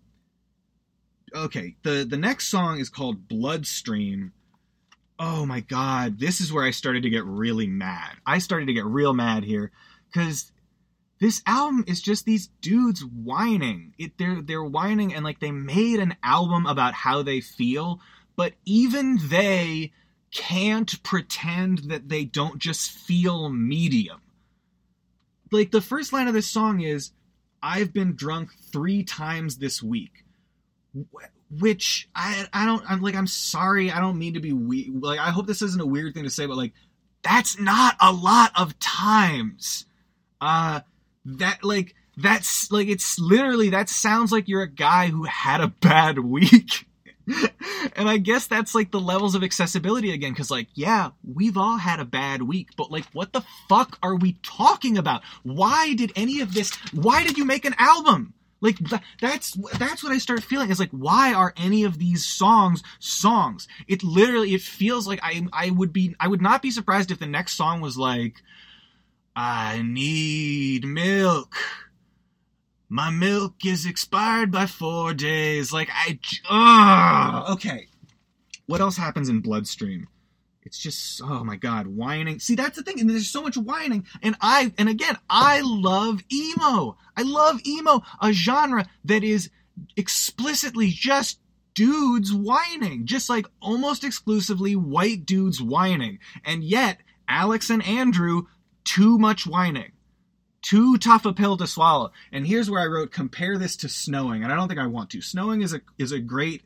okay, 1.36 1.76
the 1.82 2.06
the 2.08 2.16
next 2.16 2.48
song 2.48 2.80
is 2.80 2.88
called 2.88 3.28
Bloodstream. 3.28 4.32
Oh 5.18 5.46
my 5.46 5.60
god, 5.60 6.18
this 6.18 6.40
is 6.40 6.52
where 6.52 6.64
I 6.64 6.70
started 6.70 7.02
to 7.04 7.10
get 7.10 7.24
really 7.24 7.66
mad. 7.66 8.16
I 8.26 8.38
started 8.38 8.66
to 8.66 8.74
get 8.74 8.84
real 8.84 9.14
mad 9.14 9.44
here 9.44 9.70
cuz 10.12 10.52
this 11.18 11.42
album 11.46 11.84
is 11.86 12.02
just 12.02 12.24
these 12.24 12.48
dudes 12.60 13.04
whining. 13.04 13.94
It 13.98 14.18
they're 14.18 14.42
they're 14.42 14.64
whining 14.64 15.14
and 15.14 15.24
like 15.24 15.40
they 15.40 15.52
made 15.52 16.00
an 16.00 16.16
album 16.22 16.66
about 16.66 16.94
how 16.94 17.22
they 17.22 17.40
feel, 17.40 18.00
but 18.36 18.54
even 18.64 19.18
they 19.28 19.92
can't 20.30 21.02
pretend 21.02 21.78
that 21.90 22.08
they 22.08 22.24
don't 22.24 22.58
just 22.58 22.90
feel 22.90 23.48
medium. 23.48 24.20
Like 25.50 25.70
the 25.70 25.80
first 25.80 26.12
line 26.12 26.28
of 26.28 26.34
this 26.34 26.50
song 26.50 26.80
is 26.80 27.12
I've 27.62 27.92
been 27.92 28.14
drunk 28.14 28.50
3 28.70 29.02
times 29.04 29.56
this 29.56 29.82
week 29.82 30.25
which 31.50 32.08
I 32.14 32.46
I 32.52 32.66
don't 32.66 32.82
I'm 32.90 33.00
like 33.00 33.14
I'm 33.14 33.26
sorry 33.26 33.90
I 33.90 34.00
don't 34.00 34.18
mean 34.18 34.34
to 34.34 34.40
be 34.40 34.52
weird 34.52 35.02
like 35.02 35.18
I 35.18 35.30
hope 35.30 35.46
this 35.46 35.62
isn't 35.62 35.80
a 35.80 35.86
weird 35.86 36.14
thing 36.14 36.24
to 36.24 36.30
say 36.30 36.46
but 36.46 36.56
like 36.56 36.72
that's 37.22 37.58
not 37.58 37.96
a 38.00 38.12
lot 38.12 38.52
of 38.56 38.78
times 38.78 39.86
uh 40.40 40.80
that 41.24 41.64
like 41.64 41.94
that's 42.16 42.70
like 42.72 42.88
it's 42.88 43.18
literally 43.18 43.70
that 43.70 43.88
sounds 43.88 44.32
like 44.32 44.48
you're 44.48 44.62
a 44.62 44.70
guy 44.70 45.08
who 45.08 45.24
had 45.24 45.60
a 45.60 45.68
bad 45.68 46.18
week 46.18 46.86
and 47.96 48.08
I 48.08 48.18
guess 48.18 48.46
that's 48.46 48.74
like 48.74 48.90
the 48.90 49.00
levels 49.00 49.34
of 49.34 49.42
accessibility 49.42 50.12
again, 50.12 50.32
because 50.32 50.50
like, 50.50 50.68
yeah, 50.74 51.10
we've 51.24 51.56
all 51.56 51.76
had 51.76 51.98
a 51.98 52.04
bad 52.04 52.42
week, 52.42 52.68
but 52.76 52.90
like, 52.90 53.04
what 53.12 53.32
the 53.32 53.42
fuck 53.68 53.98
are 54.02 54.14
we 54.14 54.34
talking 54.42 54.96
about? 54.96 55.22
Why 55.42 55.94
did 55.94 56.12
any 56.14 56.40
of 56.40 56.54
this? 56.54 56.70
Why 56.92 57.24
did 57.24 57.36
you 57.36 57.44
make 57.44 57.64
an 57.64 57.74
album? 57.78 58.34
Like 58.60 58.78
that's 59.20 59.52
that's 59.78 60.02
what 60.02 60.12
I 60.12 60.18
start 60.18 60.42
feeling 60.42 60.70
is 60.70 60.80
like 60.80 60.90
why 60.90 61.34
are 61.34 61.52
any 61.56 61.84
of 61.84 61.98
these 61.98 62.24
songs 62.24 62.82
songs? 62.98 63.68
It 63.86 64.02
literally 64.02 64.54
it 64.54 64.62
feels 64.62 65.06
like 65.06 65.20
I 65.22 65.46
I 65.52 65.70
would 65.70 65.92
be 65.92 66.14
I 66.18 66.28
would 66.28 66.40
not 66.40 66.62
be 66.62 66.70
surprised 66.70 67.10
if 67.10 67.18
the 67.18 67.26
next 67.26 67.54
song 67.54 67.80
was 67.80 67.98
like 67.98 68.42
I 69.34 69.82
need 69.82 70.86
milk. 70.86 71.54
My 72.88 73.10
milk 73.10 73.64
is 73.64 73.84
expired 73.84 74.50
by 74.50 74.66
4 74.66 75.12
days. 75.12 75.72
Like 75.72 75.90
I 75.92 76.18
uh, 76.48 77.52
okay. 77.54 77.88
What 78.66 78.80
else 78.80 78.96
happens 78.96 79.28
in 79.28 79.40
Bloodstream? 79.40 80.08
It's 80.66 80.78
just 80.78 81.22
oh 81.22 81.44
my 81.44 81.54
god 81.54 81.86
whining. 81.86 82.40
See 82.40 82.56
that's 82.56 82.76
the 82.76 82.82
thing 82.82 83.00
and 83.00 83.08
there's 83.08 83.30
so 83.30 83.40
much 83.40 83.56
whining 83.56 84.04
and 84.20 84.36
i 84.40 84.72
and 84.76 84.88
again 84.88 85.16
i 85.30 85.62
love 85.64 86.22
emo. 86.30 86.96
I 87.16 87.22
love 87.22 87.60
emo 87.64 88.02
a 88.20 88.32
genre 88.32 88.86
that 89.04 89.22
is 89.22 89.48
explicitly 89.96 90.88
just 90.88 91.38
dudes 91.74 92.32
whining 92.32 93.06
just 93.06 93.30
like 93.30 93.46
almost 93.62 94.02
exclusively 94.02 94.74
white 94.74 95.24
dudes 95.24 95.62
whining. 95.62 96.18
And 96.44 96.64
yet 96.64 96.98
alex 97.28 97.70
and 97.70 97.84
andrew 97.86 98.42
too 98.84 99.18
much 99.18 99.46
whining. 99.46 99.92
Too 100.62 100.98
tough 100.98 101.24
a 101.24 101.32
pill 101.32 101.56
to 101.58 101.68
swallow. 101.68 102.10
And 102.32 102.44
here's 102.44 102.68
where 102.68 102.82
i 102.82 102.86
wrote 102.86 103.12
compare 103.12 103.56
this 103.56 103.76
to 103.76 103.88
snowing 103.88 104.42
and 104.42 104.52
i 104.52 104.56
don't 104.56 104.66
think 104.66 104.80
i 104.80 104.86
want 104.88 105.10
to. 105.10 105.20
Snowing 105.20 105.62
is 105.62 105.72
a 105.72 105.80
is 105.96 106.10
a 106.10 106.18
great 106.18 106.62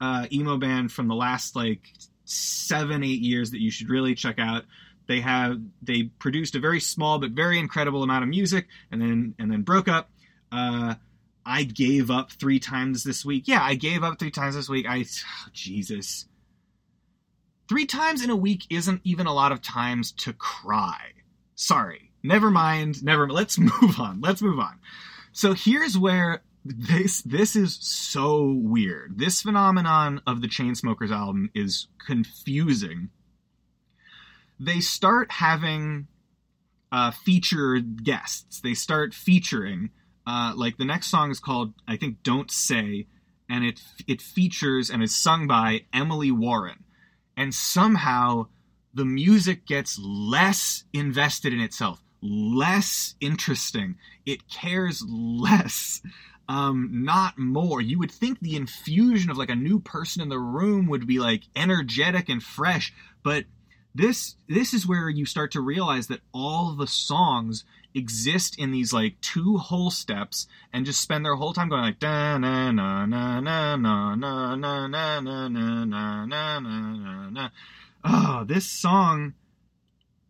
uh, 0.00 0.26
emo 0.32 0.56
band 0.56 0.90
from 0.90 1.06
the 1.06 1.14
last 1.14 1.54
like 1.54 1.92
seven 2.32 3.02
eight 3.02 3.20
years 3.20 3.50
that 3.50 3.60
you 3.60 3.70
should 3.70 3.88
really 3.88 4.14
check 4.14 4.38
out. 4.38 4.64
They 5.06 5.20
have 5.20 5.60
they 5.82 6.04
produced 6.04 6.54
a 6.54 6.60
very 6.60 6.80
small 6.80 7.18
but 7.18 7.32
very 7.32 7.58
incredible 7.58 8.02
amount 8.02 8.22
of 8.22 8.28
music 8.28 8.66
and 8.90 9.00
then 9.00 9.34
and 9.38 9.50
then 9.50 9.62
broke 9.62 9.88
up. 9.88 10.10
Uh 10.50 10.94
i 11.44 11.64
gave 11.64 12.08
up 12.10 12.30
three 12.32 12.60
times 12.60 13.02
this 13.04 13.24
week. 13.24 13.44
Yeah 13.46 13.62
i 13.62 13.74
gave 13.74 14.02
up 14.02 14.18
three 14.18 14.30
times 14.30 14.54
this 14.54 14.68
week. 14.68 14.86
I 14.88 15.00
oh, 15.00 15.48
jesus. 15.52 16.26
Three 17.68 17.86
times 17.86 18.22
in 18.22 18.30
a 18.30 18.36
week 18.36 18.66
isn't 18.70 19.00
even 19.04 19.26
a 19.26 19.32
lot 19.32 19.52
of 19.52 19.62
times 19.62 20.12
to 20.12 20.32
cry. 20.32 21.12
Sorry. 21.54 22.10
Never 22.22 22.50
mind. 22.50 23.02
Never 23.02 23.28
let's 23.28 23.58
move 23.82 23.98
on. 23.98 24.20
Let's 24.20 24.42
move 24.42 24.58
on. 24.58 24.78
So 25.32 25.54
here's 25.54 25.96
where 25.96 26.42
this 26.64 27.22
this 27.22 27.56
is 27.56 27.78
so 27.80 28.52
weird. 28.56 29.18
This 29.18 29.42
phenomenon 29.42 30.20
of 30.26 30.40
the 30.42 30.48
Chainsmokers 30.48 31.10
album 31.10 31.50
is 31.54 31.88
confusing. 32.04 33.10
They 34.60 34.80
start 34.80 35.32
having 35.32 36.06
uh, 36.92 37.10
featured 37.10 38.04
guests. 38.04 38.60
They 38.60 38.74
start 38.74 39.14
featuring 39.14 39.90
uh, 40.26 40.52
like 40.56 40.76
the 40.76 40.84
next 40.84 41.08
song 41.08 41.30
is 41.30 41.40
called 41.40 41.74
I 41.88 41.96
think 41.96 42.22
"Don't 42.22 42.50
Say," 42.50 43.06
and 43.48 43.64
it 43.64 43.80
it 44.06 44.22
features 44.22 44.90
and 44.90 45.02
is 45.02 45.16
sung 45.16 45.46
by 45.46 45.82
Emily 45.92 46.30
Warren. 46.30 46.84
and 47.36 47.54
somehow 47.54 48.46
the 48.94 49.04
music 49.04 49.66
gets 49.66 49.98
less 49.98 50.84
invested 50.92 51.52
in 51.52 51.60
itself, 51.60 52.02
less 52.22 53.14
interesting. 53.20 53.96
It 54.26 54.48
cares 54.48 55.02
less, 55.08 56.02
um, 56.52 56.90
not 56.92 57.38
more. 57.38 57.80
You 57.80 57.98
would 58.00 58.10
think 58.10 58.40
the 58.40 58.56
infusion 58.56 59.30
of 59.30 59.38
like 59.38 59.48
a 59.48 59.54
new 59.54 59.80
person 59.80 60.20
in 60.20 60.28
the 60.28 60.38
room 60.38 60.86
would 60.88 61.06
be 61.06 61.18
like 61.18 61.44
energetic 61.56 62.28
and 62.28 62.42
fresh, 62.42 62.92
but 63.22 63.46
this 63.94 64.36
this 64.48 64.74
is 64.74 64.86
where 64.86 65.08
you 65.08 65.24
start 65.24 65.52
to 65.52 65.62
realize 65.62 66.08
that 66.08 66.20
all 66.34 66.72
the 66.72 66.86
songs 66.86 67.64
exist 67.94 68.58
in 68.58 68.70
these 68.70 68.92
like 68.92 69.18
two 69.22 69.56
whole 69.56 69.90
steps 69.90 70.46
and 70.74 70.84
just 70.84 71.00
spend 71.00 71.24
their 71.24 71.36
whole 71.36 71.54
time 71.54 71.70
going 71.70 71.82
like 71.82 72.02
na 72.02 72.36
na 72.36 72.70
na 72.70 73.06
na 73.06 73.40
na 73.40 73.76
na 73.76 74.14
na 74.14 74.56
na 74.56 74.86
na 74.86 75.18
na 75.18 75.48
na 75.48 76.24
na 76.26 76.60
na 76.60 77.30
na 77.30 77.48
oh 78.04 78.44
this 78.46 78.66
song 78.66 79.32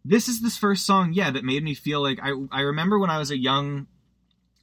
this 0.04 0.28
is 0.28 0.40
this 0.40 0.56
first 0.56 0.86
song 0.86 1.12
yeah 1.12 1.30
that 1.30 1.44
made 1.44 1.62
me 1.62 1.74
feel 1.74 2.00
like 2.02 2.18
i 2.20 2.32
i 2.50 2.60
remember 2.60 2.98
when 2.98 3.10
i 3.10 3.18
was 3.18 3.30
a 3.30 3.38
young 3.38 3.86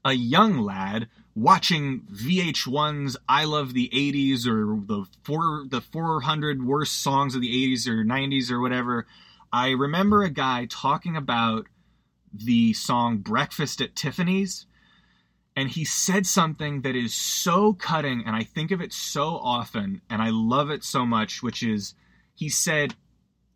a 0.04 0.12
young 0.12 0.60
lad 0.60 1.08
watching 1.40 2.02
VH1's 2.12 3.16
I 3.28 3.46
Love 3.46 3.74
the 3.74 3.90
80s 3.94 4.46
or 4.46 4.80
the 4.86 5.06
four 5.24 5.66
the 5.68 5.82
400 5.82 6.66
worst 6.66 7.02
songs 7.02 7.34
of 7.34 7.42
the 7.42 7.74
80s 7.74 7.88
or 7.88 8.04
90s 8.04 8.52
or 8.52 8.60
whatever, 8.60 9.08
I 9.52 9.70
remember 9.70 10.24
a 10.24 10.30
guy 10.30 10.68
talking 10.70 11.16
about 11.16 11.68
the 12.34 12.74
song 12.74 13.18
Breakfast 13.18 13.82
at 13.82 13.96
Tiffany's 13.96 14.66
and 15.56 15.70
he 15.70 15.84
said 15.84 16.28
something 16.28 16.82
that 16.82 16.96
is 16.96 17.14
so 17.14 17.74
cutting 17.74 18.24
and 18.26 18.36
I 18.36 18.44
think 18.44 18.72
of 18.72 18.82
it 18.82 18.94
so 18.94 19.38
often 19.38 20.02
and 20.10 20.22
I 20.22 20.30
love 20.30 20.70
it 20.70 20.84
so 20.84 21.06
much 21.06 21.42
which 21.42 21.64
is 21.64 21.96
he 22.36 22.50
said 22.50 22.94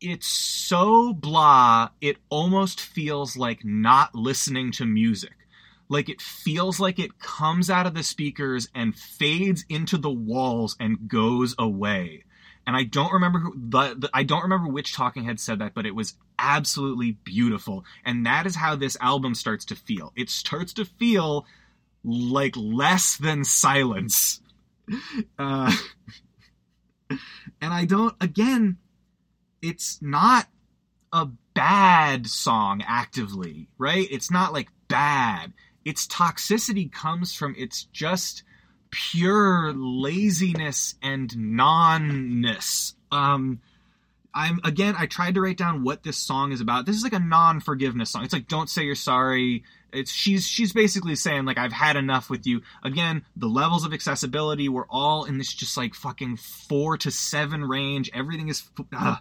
it's 0.01 0.27
so 0.27 1.13
blah 1.13 1.89
it 2.01 2.17
almost 2.29 2.81
feels 2.81 3.37
like 3.37 3.63
not 3.63 4.15
listening 4.15 4.71
to 4.71 4.85
music 4.85 5.42
like 5.89 6.09
it 6.09 6.21
feels 6.21 6.79
like 6.79 6.99
it 6.99 7.19
comes 7.19 7.69
out 7.69 7.85
of 7.85 7.93
the 7.93 8.03
speakers 8.03 8.69
and 8.73 8.95
fades 8.95 9.65
into 9.69 9.97
the 9.97 10.11
walls 10.11 10.75
and 10.79 11.07
goes 11.07 11.55
away. 11.57 12.23
And 12.65 12.75
I 12.75 12.83
don't 12.83 13.11
remember 13.11 13.39
who, 13.39 13.53
the, 13.55 13.95
the, 13.97 14.09
I 14.13 14.23
don't 14.23 14.43
remember 14.43 14.69
which 14.69 14.95
talking 14.95 15.25
head 15.25 15.39
said 15.39 15.59
that, 15.59 15.73
but 15.73 15.85
it 15.85 15.95
was 15.95 16.15
absolutely 16.39 17.11
beautiful. 17.11 17.83
And 18.05 18.25
that 18.25 18.45
is 18.45 18.55
how 18.55 18.75
this 18.75 18.97
album 19.01 19.35
starts 19.35 19.65
to 19.65 19.75
feel. 19.75 20.13
It 20.15 20.29
starts 20.29 20.73
to 20.73 20.85
feel 20.85 21.45
like 22.03 22.55
less 22.55 23.17
than 23.17 23.43
silence. 23.43 24.39
Uh, 25.39 25.71
and 27.09 27.73
I 27.73 27.85
don't 27.85 28.15
again, 28.19 28.77
it's 29.61 30.01
not 30.01 30.47
a 31.13 31.27
bad 31.53 32.27
song 32.27 32.83
actively, 32.85 33.69
right? 33.77 34.05
It's 34.11 34.29
not 34.29 34.51
like 34.51 34.67
bad 34.89 35.53
its 35.85 36.07
toxicity 36.07 36.91
comes 36.91 37.33
from 37.33 37.55
its 37.57 37.83
just 37.85 38.43
pure 38.89 39.73
laziness 39.73 40.95
and 41.01 41.35
nonness. 41.37 42.93
Um, 43.11 43.61
I'm 44.33 44.59
again. 44.63 44.95
I 44.97 45.05
tried 45.05 45.35
to 45.35 45.41
write 45.41 45.57
down 45.57 45.83
what 45.83 46.03
this 46.03 46.17
song 46.17 46.51
is 46.51 46.61
about. 46.61 46.85
This 46.85 46.95
is 46.95 47.03
like 47.03 47.13
a 47.13 47.19
non-forgiveness 47.19 48.09
song. 48.11 48.23
It's 48.23 48.33
like 48.33 48.47
"Don't 48.47 48.69
say 48.69 48.83
you're 48.83 48.95
sorry." 48.95 49.63
It's 49.91 50.11
she's 50.11 50.47
she's 50.47 50.73
basically 50.73 51.15
saying 51.15 51.45
like 51.45 51.59
I've 51.59 51.71
had 51.71 51.95
enough 51.97 52.31
with 52.31 52.47
you. 52.47 52.61
Again, 52.83 53.23
the 53.35 53.47
levels 53.47 53.85
of 53.85 53.93
accessibility 53.93 54.69
were 54.69 54.87
all 54.89 55.25
in 55.25 55.37
this 55.37 55.53
just 55.53 55.77
like 55.77 55.93
fucking 55.93 56.37
four 56.37 56.97
to 56.97 57.11
seven 57.11 57.63
range. 57.63 58.09
Everything 58.13 58.49
is. 58.49 58.63
Uh, 58.91 59.17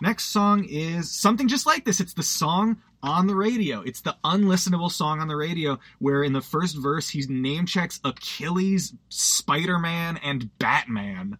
Next 0.00 0.24
song 0.24 0.64
is 0.68 1.10
something 1.10 1.48
just 1.48 1.66
like 1.66 1.84
this. 1.84 2.00
It's 2.00 2.14
the 2.14 2.22
song 2.22 2.78
on 3.04 3.26
the 3.26 3.36
radio. 3.36 3.82
It's 3.82 4.00
the 4.00 4.16
unlistenable 4.24 4.90
song 4.90 5.20
on 5.20 5.28
the 5.28 5.36
radio 5.36 5.78
where 5.98 6.24
in 6.24 6.32
the 6.32 6.40
first 6.40 6.76
verse 6.76 7.10
he 7.10 7.24
name 7.28 7.66
checks 7.66 8.00
Achilles, 8.02 8.94
Spider 9.10 9.78
Man, 9.78 10.16
and 10.24 10.58
Batman 10.58 11.36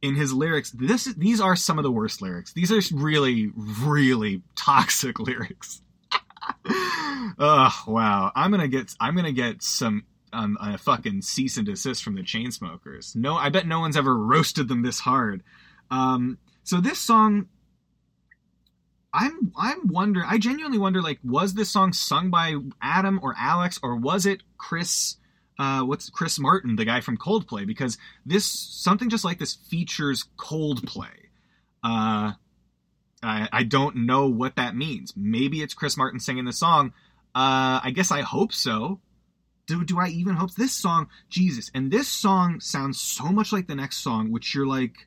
in 0.00 0.16
his 0.16 0.32
lyrics. 0.32 0.70
This 0.70 1.04
these 1.14 1.40
are 1.40 1.54
some 1.54 1.78
of 1.78 1.84
the 1.84 1.92
worst 1.92 2.22
lyrics. 2.22 2.54
These 2.54 2.72
are 2.72 2.80
really, 2.96 3.52
really 3.54 4.42
toxic 4.56 5.20
lyrics. 5.20 5.82
oh 7.38 7.84
wow! 7.86 8.32
I'm 8.34 8.50
gonna 8.50 8.66
get 8.66 8.94
I'm 8.98 9.14
gonna 9.14 9.32
get 9.32 9.62
some 9.62 10.04
um, 10.32 10.56
a 10.60 10.78
fucking 10.78 11.20
cease 11.22 11.58
and 11.58 11.66
desist 11.66 12.02
from 12.02 12.14
the 12.14 12.22
Chainsmokers. 12.22 13.14
No, 13.14 13.36
I 13.36 13.50
bet 13.50 13.66
no 13.66 13.80
one's 13.80 13.98
ever 13.98 14.16
roasted 14.16 14.68
them 14.68 14.82
this 14.82 15.00
hard. 15.00 15.42
Um, 15.90 16.38
so 16.64 16.80
this 16.80 16.98
song 16.98 17.48
I'm 19.12 19.52
I'm 19.56 19.88
wondering. 19.88 20.26
I 20.28 20.38
genuinely 20.38 20.78
wonder. 20.78 21.02
Like, 21.02 21.18
was 21.24 21.54
this 21.54 21.70
song 21.70 21.92
sung 21.92 22.30
by 22.30 22.54
Adam 22.80 23.20
or 23.22 23.34
Alex, 23.38 23.78
or 23.82 23.96
was 23.96 24.26
it 24.26 24.42
Chris? 24.56 25.16
Uh, 25.58 25.82
what's 25.82 26.08
Chris 26.08 26.38
Martin, 26.38 26.76
the 26.76 26.84
guy 26.84 27.00
from 27.00 27.18
Coldplay? 27.18 27.66
Because 27.66 27.98
this 28.24 28.46
something 28.46 29.10
just 29.10 29.24
like 29.24 29.38
this 29.38 29.54
features 29.54 30.26
Coldplay. 30.38 31.28
Uh, 31.82 32.32
I, 33.22 33.48
I 33.52 33.62
don't 33.64 33.96
know 34.06 34.26
what 34.26 34.56
that 34.56 34.74
means. 34.74 35.12
Maybe 35.16 35.62
it's 35.62 35.74
Chris 35.74 35.96
Martin 35.96 36.20
singing 36.20 36.46
the 36.46 36.52
song. 36.52 36.92
Uh, 37.34 37.80
I 37.84 37.92
guess 37.94 38.10
I 38.10 38.22
hope 38.22 38.52
so. 38.52 39.00
Do, 39.66 39.84
do 39.84 40.00
I 40.00 40.08
even 40.08 40.34
hope 40.34 40.54
this 40.54 40.72
song? 40.72 41.08
Jesus, 41.28 41.70
and 41.74 41.90
this 41.90 42.08
song 42.08 42.60
sounds 42.60 43.00
so 43.00 43.26
much 43.26 43.52
like 43.52 43.68
the 43.68 43.74
next 43.74 43.98
song, 43.98 44.32
which 44.32 44.54
you're 44.54 44.66
like, 44.66 45.06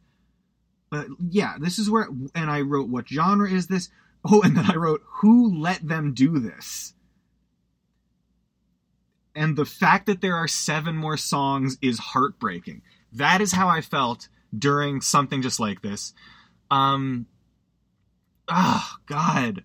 but 0.94 1.08
yeah, 1.32 1.56
this 1.60 1.80
is 1.80 1.90
where, 1.90 2.08
and 2.36 2.52
I 2.52 2.62
wrote, 2.62 2.88
what 2.88 3.10
genre 3.10 3.50
is 3.50 3.66
this? 3.66 3.90
Oh, 4.24 4.44
and 4.44 4.56
then 4.56 4.70
I 4.70 4.76
wrote, 4.76 5.02
who 5.06 5.60
let 5.60 5.88
them 5.88 6.14
do 6.14 6.38
this? 6.38 6.94
And 9.36 9.56
the 9.56 9.66
fact 9.66 10.06
that 10.06 10.22
there 10.22 10.36
are 10.36 10.48
seven 10.48 10.96
more 10.96 11.18
songs 11.18 11.80
is 11.82 11.98
heartbreaking. 11.98 12.84
That 13.12 13.42
is 13.42 13.54
how 13.54 13.70
I 13.70 13.82
felt 13.82 14.28
during 14.56 15.02
something 15.02 15.42
just 15.42 15.60
like 15.60 15.82
this. 15.82 16.14
Um, 16.70 17.26
oh, 18.48 18.88
God 19.08 19.64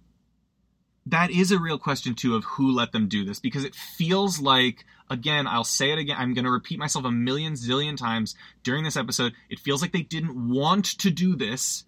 that 1.10 1.30
is 1.30 1.50
a 1.50 1.58
real 1.58 1.78
question 1.78 2.14
too 2.14 2.34
of 2.34 2.44
who 2.44 2.70
let 2.70 2.92
them 2.92 3.08
do 3.08 3.24
this 3.24 3.40
because 3.40 3.64
it 3.64 3.74
feels 3.74 4.40
like 4.40 4.84
again 5.10 5.46
i'll 5.46 5.64
say 5.64 5.90
it 5.90 5.98
again 5.98 6.16
i'm 6.18 6.34
going 6.34 6.44
to 6.44 6.50
repeat 6.50 6.78
myself 6.78 7.04
a 7.04 7.10
million 7.10 7.54
zillion 7.54 7.96
times 7.96 8.34
during 8.62 8.84
this 8.84 8.96
episode 8.96 9.32
it 9.48 9.58
feels 9.58 9.82
like 9.82 9.92
they 9.92 10.02
didn't 10.02 10.48
want 10.48 10.86
to 10.98 11.10
do 11.10 11.36
this. 11.36 11.84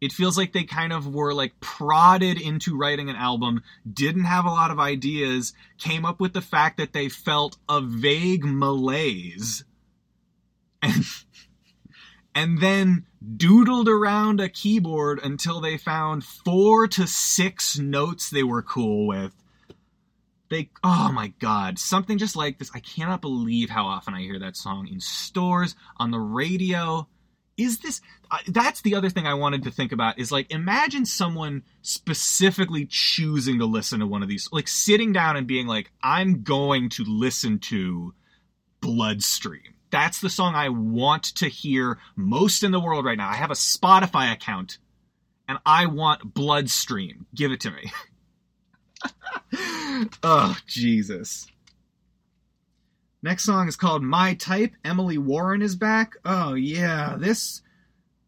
It 0.00 0.12
feels 0.12 0.36
like 0.36 0.52
they 0.52 0.64
kind 0.64 0.92
of 0.92 1.14
were 1.14 1.32
like 1.32 1.58
prodded 1.60 2.40
into 2.40 2.76
writing 2.76 3.08
an 3.08 3.16
album 3.16 3.62
didn't 3.90 4.24
have 4.24 4.44
a 4.44 4.50
lot 4.50 4.70
of 4.70 4.78
ideas 4.78 5.54
came 5.78 6.04
up 6.04 6.20
with 6.20 6.34
the 6.34 6.42
fact 6.42 6.76
that 6.76 6.92
they 6.92 7.08
felt 7.08 7.56
a 7.68 7.80
vague 7.80 8.44
malaise 8.44 9.64
and 10.82 11.04
and 12.34 12.60
then 12.60 13.06
doodled 13.36 13.88
around 13.88 14.40
a 14.40 14.48
keyboard 14.48 15.20
until 15.22 15.60
they 15.60 15.78
found 15.78 16.24
four 16.24 16.86
to 16.88 17.06
six 17.06 17.78
notes 17.78 18.30
they 18.30 18.42
were 18.42 18.62
cool 18.62 19.06
with. 19.06 19.32
They, 20.50 20.70
oh 20.82 21.10
my 21.12 21.28
god, 21.38 21.78
something 21.78 22.18
just 22.18 22.36
like 22.36 22.58
this. 22.58 22.70
I 22.74 22.80
cannot 22.80 23.22
believe 23.22 23.70
how 23.70 23.86
often 23.86 24.14
I 24.14 24.20
hear 24.20 24.38
that 24.38 24.56
song 24.56 24.88
in 24.88 25.00
stores, 25.00 25.74
on 25.96 26.10
the 26.10 26.18
radio. 26.18 27.08
Is 27.56 27.78
this, 27.78 28.00
uh, 28.30 28.38
that's 28.48 28.82
the 28.82 28.96
other 28.96 29.10
thing 29.10 29.26
I 29.26 29.34
wanted 29.34 29.62
to 29.62 29.70
think 29.70 29.92
about 29.92 30.18
is 30.18 30.32
like, 30.32 30.50
imagine 30.50 31.06
someone 31.06 31.62
specifically 31.82 32.84
choosing 32.84 33.60
to 33.60 33.64
listen 33.64 34.00
to 34.00 34.06
one 34.06 34.22
of 34.22 34.28
these, 34.28 34.48
like 34.52 34.68
sitting 34.68 35.12
down 35.12 35.36
and 35.36 35.46
being 35.46 35.66
like, 35.66 35.90
I'm 36.02 36.42
going 36.42 36.88
to 36.90 37.04
listen 37.04 37.60
to 37.60 38.12
Bloodstream 38.80 39.73
that's 39.94 40.20
the 40.20 40.28
song 40.28 40.56
I 40.56 40.70
want 40.70 41.22
to 41.36 41.46
hear 41.46 41.98
most 42.16 42.64
in 42.64 42.72
the 42.72 42.80
world 42.80 43.04
right 43.04 43.16
now. 43.16 43.28
I 43.28 43.36
have 43.36 43.52
a 43.52 43.54
Spotify 43.54 44.32
account 44.32 44.78
and 45.46 45.58
I 45.64 45.86
want 45.86 46.34
Bloodstream. 46.34 47.26
Give 47.32 47.52
it 47.52 47.60
to 47.60 47.70
me. 47.70 47.92
oh, 50.24 50.58
Jesus. 50.66 51.46
Next 53.22 53.44
song 53.44 53.68
is 53.68 53.76
called 53.76 54.02
My 54.02 54.34
Type. 54.34 54.72
Emily 54.84 55.16
Warren 55.16 55.62
is 55.62 55.76
back. 55.76 56.16
Oh 56.24 56.54
yeah, 56.54 57.14
this 57.16 57.62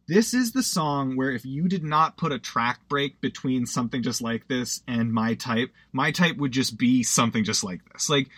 this 0.07 0.35
is 0.35 0.53
the 0.53 0.63
song 0.63 1.17
where 1.17 1.33
if 1.33 1.45
you 1.45 1.67
did 1.67 1.83
not 1.83 2.17
put 2.17 2.31
a 2.31 2.39
track 2.39 2.79
break 2.89 3.21
between 3.21 3.67
something 3.67 4.05
just 4.05 4.23
like 4.23 4.47
this 4.47 4.83
and 4.87 5.13
My 5.13 5.35
Type, 5.35 5.73
My 5.93 6.13
Type 6.13 6.37
would 6.37 6.53
just 6.53 6.79
be 6.79 7.03
something 7.03 7.43
just 7.43 7.65
like 7.65 7.81
this. 7.93 8.09
Like 8.09 8.29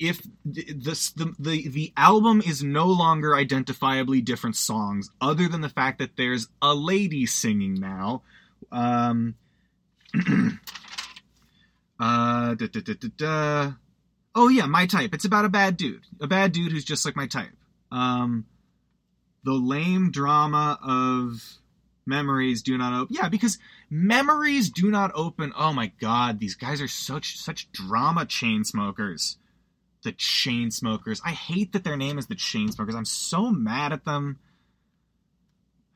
if 0.00 0.20
the, 0.44 1.34
the 1.38 1.68
the 1.68 1.92
album 1.96 2.42
is 2.44 2.62
no 2.62 2.86
longer 2.86 3.30
identifiably 3.30 4.24
different 4.24 4.56
songs 4.56 5.10
other 5.20 5.46
than 5.46 5.60
the 5.60 5.68
fact 5.68 5.98
that 5.98 6.16
there's 6.16 6.48
a 6.62 6.74
lady 6.74 7.26
singing 7.26 7.74
now 7.74 8.22
um 8.72 9.34
uh 12.00 12.54
da, 12.54 12.66
da, 12.66 12.94
da, 13.16 13.72
oh 14.34 14.48
yeah 14.48 14.66
my 14.66 14.86
type 14.86 15.14
it's 15.14 15.24
about 15.24 15.44
a 15.44 15.50
bad 15.50 15.76
dude 15.76 16.06
a 16.20 16.26
bad 16.26 16.50
dude 16.52 16.72
who's 16.72 16.84
just 16.84 17.04
like 17.04 17.14
my 17.14 17.26
type 17.26 17.54
um 17.92 18.46
the 19.44 19.52
lame 19.52 20.10
drama 20.10 20.78
of 20.82 21.60
Memories 22.10 22.62
do 22.62 22.76
not 22.76 22.92
open. 22.92 23.14
Yeah, 23.14 23.28
because 23.28 23.58
memories 23.88 24.68
do 24.68 24.90
not 24.90 25.12
open. 25.14 25.52
Oh 25.56 25.72
my 25.72 25.92
god, 26.00 26.40
these 26.40 26.56
guys 26.56 26.80
are 26.80 26.88
such 26.88 27.38
such 27.38 27.70
drama 27.70 28.26
chain 28.26 28.64
smokers. 28.64 29.38
The 30.02 30.12
chain 30.12 30.70
smokers. 30.70 31.20
I 31.24 31.30
hate 31.30 31.72
that 31.72 31.84
their 31.84 31.96
name 31.96 32.18
is 32.18 32.26
the 32.26 32.34
chain 32.34 32.70
smokers. 32.72 32.94
I'm 32.94 33.04
so 33.04 33.50
mad 33.50 33.92
at 33.92 34.04
them. 34.04 34.38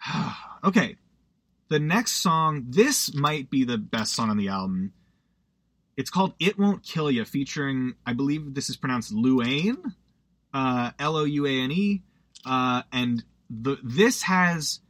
okay. 0.65 0.97
The 1.71 1.79
next 1.79 2.23
song, 2.23 2.67
this 2.69 3.15
might 3.15 3.51
be 3.51 3.65
the 3.65 3.79
best 3.79 4.13
song 4.13 4.31
on 4.31 4.37
the 4.37 4.49
album. 4.49 4.93
It's 5.97 6.11
called 6.11 6.35
It 6.39 6.59
Won't 6.59 6.83
Kill 6.83 7.11
You, 7.11 7.25
featuring, 7.25 7.95
I 8.05 8.13
believe 8.13 8.55
this 8.55 8.69
is 8.69 8.77
pronounced 8.77 9.15
Louane 9.15 9.95
uh, 10.55 10.93
L 10.99 11.17
O 11.17 11.25
U 11.25 11.47
A 11.47 11.51
N 11.51 11.73
E. 11.73 12.03
Uh, 12.47 12.83
and 12.93 13.25
the 13.51 13.79
this 13.83 14.23
has 14.23 14.81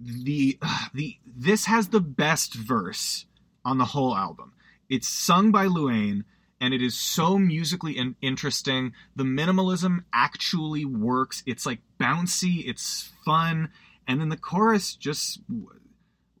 the 0.00 0.58
the 0.94 1.16
this 1.24 1.66
has 1.66 1.88
the 1.88 2.00
best 2.00 2.54
verse 2.54 3.26
on 3.64 3.78
the 3.78 3.84
whole 3.84 4.14
album. 4.14 4.52
It's 4.88 5.08
sung 5.08 5.50
by 5.52 5.66
Louane 5.66 6.24
and 6.60 6.72
it 6.72 6.82
is 6.82 6.96
so 6.96 7.38
musically 7.38 7.96
in- 7.96 8.16
interesting. 8.22 8.92
The 9.14 9.24
minimalism 9.24 10.04
actually 10.12 10.84
works. 10.84 11.42
It's 11.46 11.66
like 11.66 11.80
bouncy, 12.00 12.66
it's 12.66 13.12
fun, 13.24 13.70
and 14.06 14.20
then 14.20 14.28
the 14.28 14.36
chorus 14.36 14.94
just 14.94 15.40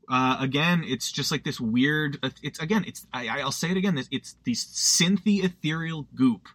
uh, 0.08 0.36
again, 0.40 0.84
it's 0.86 1.10
just 1.10 1.32
like 1.32 1.44
this 1.44 1.60
weird. 1.60 2.18
It's 2.42 2.58
again, 2.60 2.84
it's 2.86 3.06
I, 3.12 3.42
will 3.42 3.52
say 3.52 3.70
it 3.70 3.76
again. 3.76 4.00
It's 4.10 4.36
this 4.44 4.64
synthy 4.64 5.44
ethereal 5.44 6.06
goop 6.14 6.48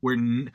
where 0.00 0.14
n- 0.14 0.52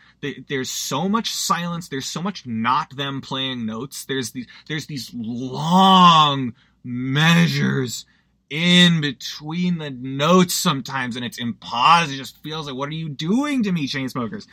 there's 0.47 0.69
so 0.69 1.09
much 1.09 1.31
silence 1.31 1.89
there's 1.89 2.05
so 2.05 2.21
much 2.21 2.45
not 2.47 2.95
them 2.95 3.19
playing 3.19 3.65
notes 3.65 4.05
there's 4.05 4.31
these 4.31 4.47
there's 4.69 4.85
these 4.85 5.11
long 5.13 6.53
measures 6.83 8.05
in 8.53 9.01
between 9.01 9.79
the 9.79 9.89
notes 9.89 10.53
sometimes 10.53 11.15
and 11.15 11.25
it's 11.25 11.39
pause 11.59 12.11
it 12.11 12.17
just 12.17 12.37
feels 12.43 12.67
like 12.67 12.75
what 12.75 12.87
are 12.87 12.93
you 12.93 13.09
doing 13.09 13.63
to 13.63 13.71
me 13.71 13.87
chain 13.87 14.07
smokers? 14.07 14.47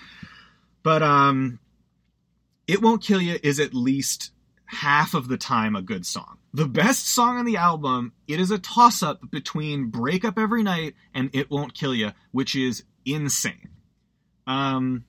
But 0.83 1.03
um 1.03 1.59
it 2.67 2.81
won't 2.81 3.03
kill 3.03 3.21
you 3.21 3.39
is 3.43 3.61
at 3.61 3.75
least 3.75 4.31
half 4.65 5.13
of 5.13 5.29
the 5.29 5.37
time 5.37 5.77
a 5.77 5.83
good 5.83 6.07
song. 6.07 6.39
The 6.55 6.67
best 6.67 7.09
song 7.09 7.37
on 7.37 7.45
the 7.45 7.59
album 7.59 8.15
it 8.27 8.41
is 8.41 8.51
a 8.51 8.59
toss 8.59 9.03
up 9.03 9.31
between 9.31 9.91
break 9.91 10.25
up 10.25 10.39
every 10.39 10.63
night 10.63 10.95
and 11.13 11.29
it 11.35 11.51
won't 11.51 11.75
kill 11.75 11.95
you 11.95 12.13
which 12.33 12.57
is 12.57 12.85
insane. 13.05 13.69
Um, 14.47 15.05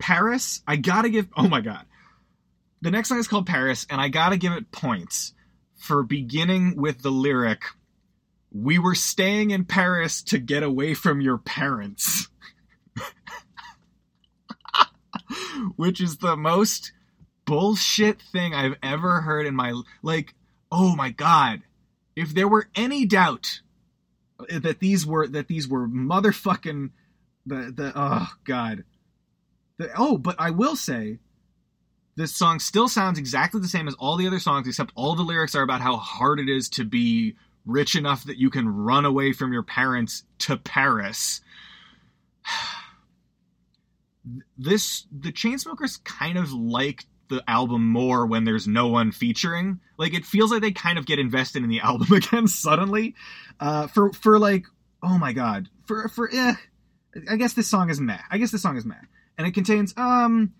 Paris, 0.00 0.62
I 0.66 0.74
gotta 0.74 1.10
give. 1.10 1.28
Oh 1.36 1.46
my 1.46 1.60
god, 1.60 1.86
the 2.82 2.90
next 2.90 3.08
song 3.08 3.18
is 3.18 3.28
called 3.28 3.46
Paris, 3.46 3.86
and 3.88 4.00
I 4.00 4.08
gotta 4.08 4.36
give 4.36 4.52
it 4.52 4.72
points 4.72 5.32
for 5.76 6.02
beginning 6.02 6.74
with 6.76 7.02
the 7.02 7.10
lyric, 7.10 7.62
"We 8.56 8.78
were 8.78 8.94
staying 8.94 9.50
in 9.50 9.64
Paris 9.64 10.22
to 10.24 10.38
get 10.38 10.62
away 10.62 10.94
from 10.94 11.20
your 11.20 11.38
parents," 11.38 12.28
which 15.76 16.00
is 16.00 16.18
the 16.18 16.36
most 16.36 16.92
bullshit 17.44 18.20
thing 18.20 18.54
I've 18.54 18.76
ever 18.82 19.20
heard 19.20 19.46
in 19.46 19.54
my 19.54 19.80
like. 20.02 20.34
Oh 20.72 20.96
my 20.96 21.10
god, 21.10 21.62
if 22.16 22.34
there 22.34 22.48
were 22.48 22.68
any 22.74 23.06
doubt 23.06 23.60
that 24.48 24.80
these 24.80 25.06
were 25.06 25.26
that 25.28 25.48
these 25.48 25.68
were 25.68 25.86
motherfucking 25.86 26.90
the 27.44 27.72
the 27.74 27.92
oh 27.94 28.28
god. 28.44 28.84
The, 29.78 29.90
oh, 29.96 30.16
but 30.16 30.36
I 30.38 30.50
will 30.50 30.74
say 30.74 31.18
this 32.16 32.34
song 32.34 32.60
still 32.60 32.88
sounds 32.88 33.18
exactly 33.18 33.60
the 33.60 33.68
same 33.68 33.88
as 33.88 33.94
all 33.94 34.16
the 34.16 34.26
other 34.26 34.38
songs 34.38 34.66
except 34.66 34.92
all 34.94 35.14
the 35.14 35.22
lyrics 35.22 35.54
are 35.54 35.62
about 35.62 35.82
how 35.82 35.96
hard 35.96 36.40
it 36.40 36.48
is 36.48 36.70
to 36.70 36.84
be 36.84 37.36
rich 37.66 37.96
enough 37.96 38.24
that 38.24 38.38
you 38.38 38.48
can 38.48 38.68
run 38.68 39.04
away 39.04 39.32
from 39.32 39.52
your 39.52 39.62
parents 39.62 40.24
to 40.38 40.56
Paris. 40.56 41.40
this 44.58 45.06
the 45.12 45.30
Chainsmokers 45.30 46.02
kind 46.02 46.38
of 46.38 46.52
like 46.52 47.04
the 47.28 47.42
album 47.48 47.86
more 47.88 48.24
when 48.26 48.44
there's 48.44 48.66
no 48.66 48.88
one 48.88 49.12
featuring. 49.12 49.80
Like 49.98 50.14
it 50.14 50.24
feels 50.24 50.50
like 50.50 50.62
they 50.62 50.72
kind 50.72 50.98
of 50.98 51.06
get 51.06 51.18
invested 51.18 51.62
in 51.62 51.68
the 51.68 51.80
album 51.84 52.12
again 52.12 52.48
suddenly. 52.48 53.14
Uh, 53.60 53.86
for 53.86 54.12
for 54.12 54.38
like 54.38 54.66
oh 55.02 55.18
my 55.18 55.32
god 55.32 55.68
for 55.86 56.08
for 56.08 56.28
eh, 56.32 56.54
I 57.30 57.36
guess 57.36 57.54
this 57.54 57.68
song 57.68 57.90
is 57.90 58.00
meh. 58.00 58.18
I 58.30 58.38
guess 58.38 58.50
this 58.50 58.62
song 58.62 58.76
is 58.76 58.84
meh, 58.84 58.94
and 59.38 59.46
it 59.46 59.54
contains 59.54 59.94
um, 59.96 60.52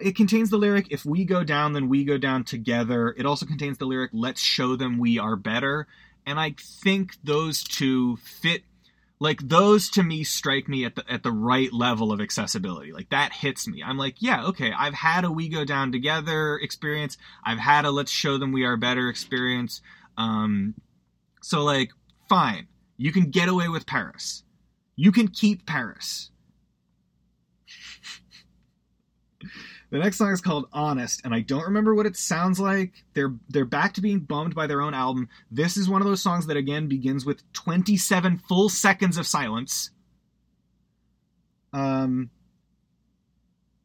it 0.00 0.16
contains 0.16 0.50
the 0.50 0.56
lyric 0.56 0.88
"If 0.90 1.04
we 1.04 1.24
go 1.24 1.44
down, 1.44 1.72
then 1.72 1.88
we 1.88 2.04
go 2.04 2.18
down 2.18 2.44
together." 2.44 3.14
It 3.16 3.26
also 3.26 3.46
contains 3.46 3.78
the 3.78 3.86
lyric 3.86 4.10
"Let's 4.12 4.40
show 4.40 4.76
them 4.76 4.98
we 4.98 5.18
are 5.18 5.36
better," 5.36 5.86
and 6.26 6.38
I 6.38 6.54
think 6.58 7.16
those 7.22 7.62
two 7.62 8.16
fit. 8.16 8.62
Like 9.20 9.40
those 9.48 9.88
to 9.90 10.02
me 10.02 10.24
strike 10.24 10.68
me 10.68 10.84
at 10.84 10.96
the 10.96 11.04
at 11.10 11.22
the 11.22 11.32
right 11.32 11.72
level 11.72 12.12
of 12.12 12.20
accessibility. 12.20 12.92
Like 12.92 13.10
that 13.10 13.32
hits 13.32 13.66
me. 13.66 13.82
I'm 13.82 13.96
like, 13.96 14.16
yeah, 14.18 14.44
okay. 14.46 14.72
I've 14.76 14.94
had 14.94 15.24
a 15.24 15.30
"We 15.30 15.48
Go 15.48 15.64
Down 15.64 15.92
Together" 15.92 16.58
experience. 16.58 17.16
I've 17.44 17.58
had 17.58 17.84
a 17.84 17.90
"Let's 17.90 18.10
Show 18.10 18.38
Them 18.38 18.52
We 18.52 18.64
Are 18.64 18.76
Better" 18.76 19.08
experience. 19.08 19.80
Um, 20.18 20.74
so 21.42 21.62
like, 21.62 21.90
fine. 22.28 22.66
You 22.96 23.12
can 23.12 23.30
get 23.30 23.48
away 23.48 23.68
with 23.68 23.86
Paris 23.86 24.44
you 24.96 25.12
can 25.12 25.28
keep 25.28 25.66
Paris. 25.66 26.30
The 29.94 30.00
next 30.00 30.16
song 30.16 30.32
is 30.32 30.40
called 30.40 30.66
Honest, 30.72 31.20
and 31.24 31.32
I 31.32 31.38
don't 31.38 31.66
remember 31.66 31.94
what 31.94 32.04
it 32.04 32.16
sounds 32.16 32.58
like. 32.58 33.04
They're 33.12 33.32
they're 33.48 33.64
back 33.64 33.94
to 33.94 34.00
being 34.00 34.18
bummed 34.18 34.52
by 34.52 34.66
their 34.66 34.80
own 34.80 34.92
album. 34.92 35.28
This 35.52 35.76
is 35.76 35.88
one 35.88 36.02
of 36.02 36.08
those 36.08 36.20
songs 36.20 36.48
that 36.48 36.56
again 36.56 36.88
begins 36.88 37.24
with 37.24 37.44
27 37.52 38.38
full 38.48 38.68
seconds 38.68 39.18
of 39.18 39.24
silence. 39.28 39.90
Um 41.72 42.30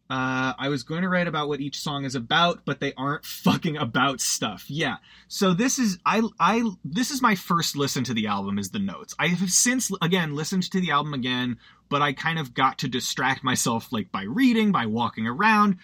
uh, 0.10 0.54
I 0.58 0.70
was 0.70 0.82
going 0.82 1.04
to 1.04 1.10
write 1.10 1.28
about 1.28 1.48
what 1.48 1.60
each 1.60 1.80
song 1.80 2.04
is 2.04 2.16
about, 2.16 2.66
but 2.66 2.80
they 2.80 2.94
aren't 2.98 3.24
fucking 3.24 3.78
about 3.78 4.20
stuff. 4.20 4.66
Yeah. 4.68 4.96
So 5.28 5.54
this 5.54 5.78
is 5.78 6.00
I 6.08 6.24
I 6.40 6.68
this 6.84 7.12
is 7.12 7.22
my 7.22 7.36
first 7.36 7.76
listen 7.76 8.04
to 8.06 8.16
the 8.16 8.26
album 8.26 8.58
is 8.58 8.72
the 8.72 8.80
notes. 8.80 9.14
I 9.20 9.28
have 9.28 9.52
since 9.52 9.92
again 10.02 10.36
listened 10.36 10.64
to 10.72 10.82
the 10.82 10.90
album 10.90 11.14
again, 11.14 11.58
but 11.90 12.02
I 12.02 12.14
kind 12.14 12.40
of 12.40 12.54
got 12.54 12.80
to 12.80 12.88
distract 12.88 13.44
myself 13.44 13.92
like 13.92 14.12
by 14.12 14.24
reading, 14.24 14.72
by 14.72 14.86
walking 14.86 15.28
around. 15.28 15.78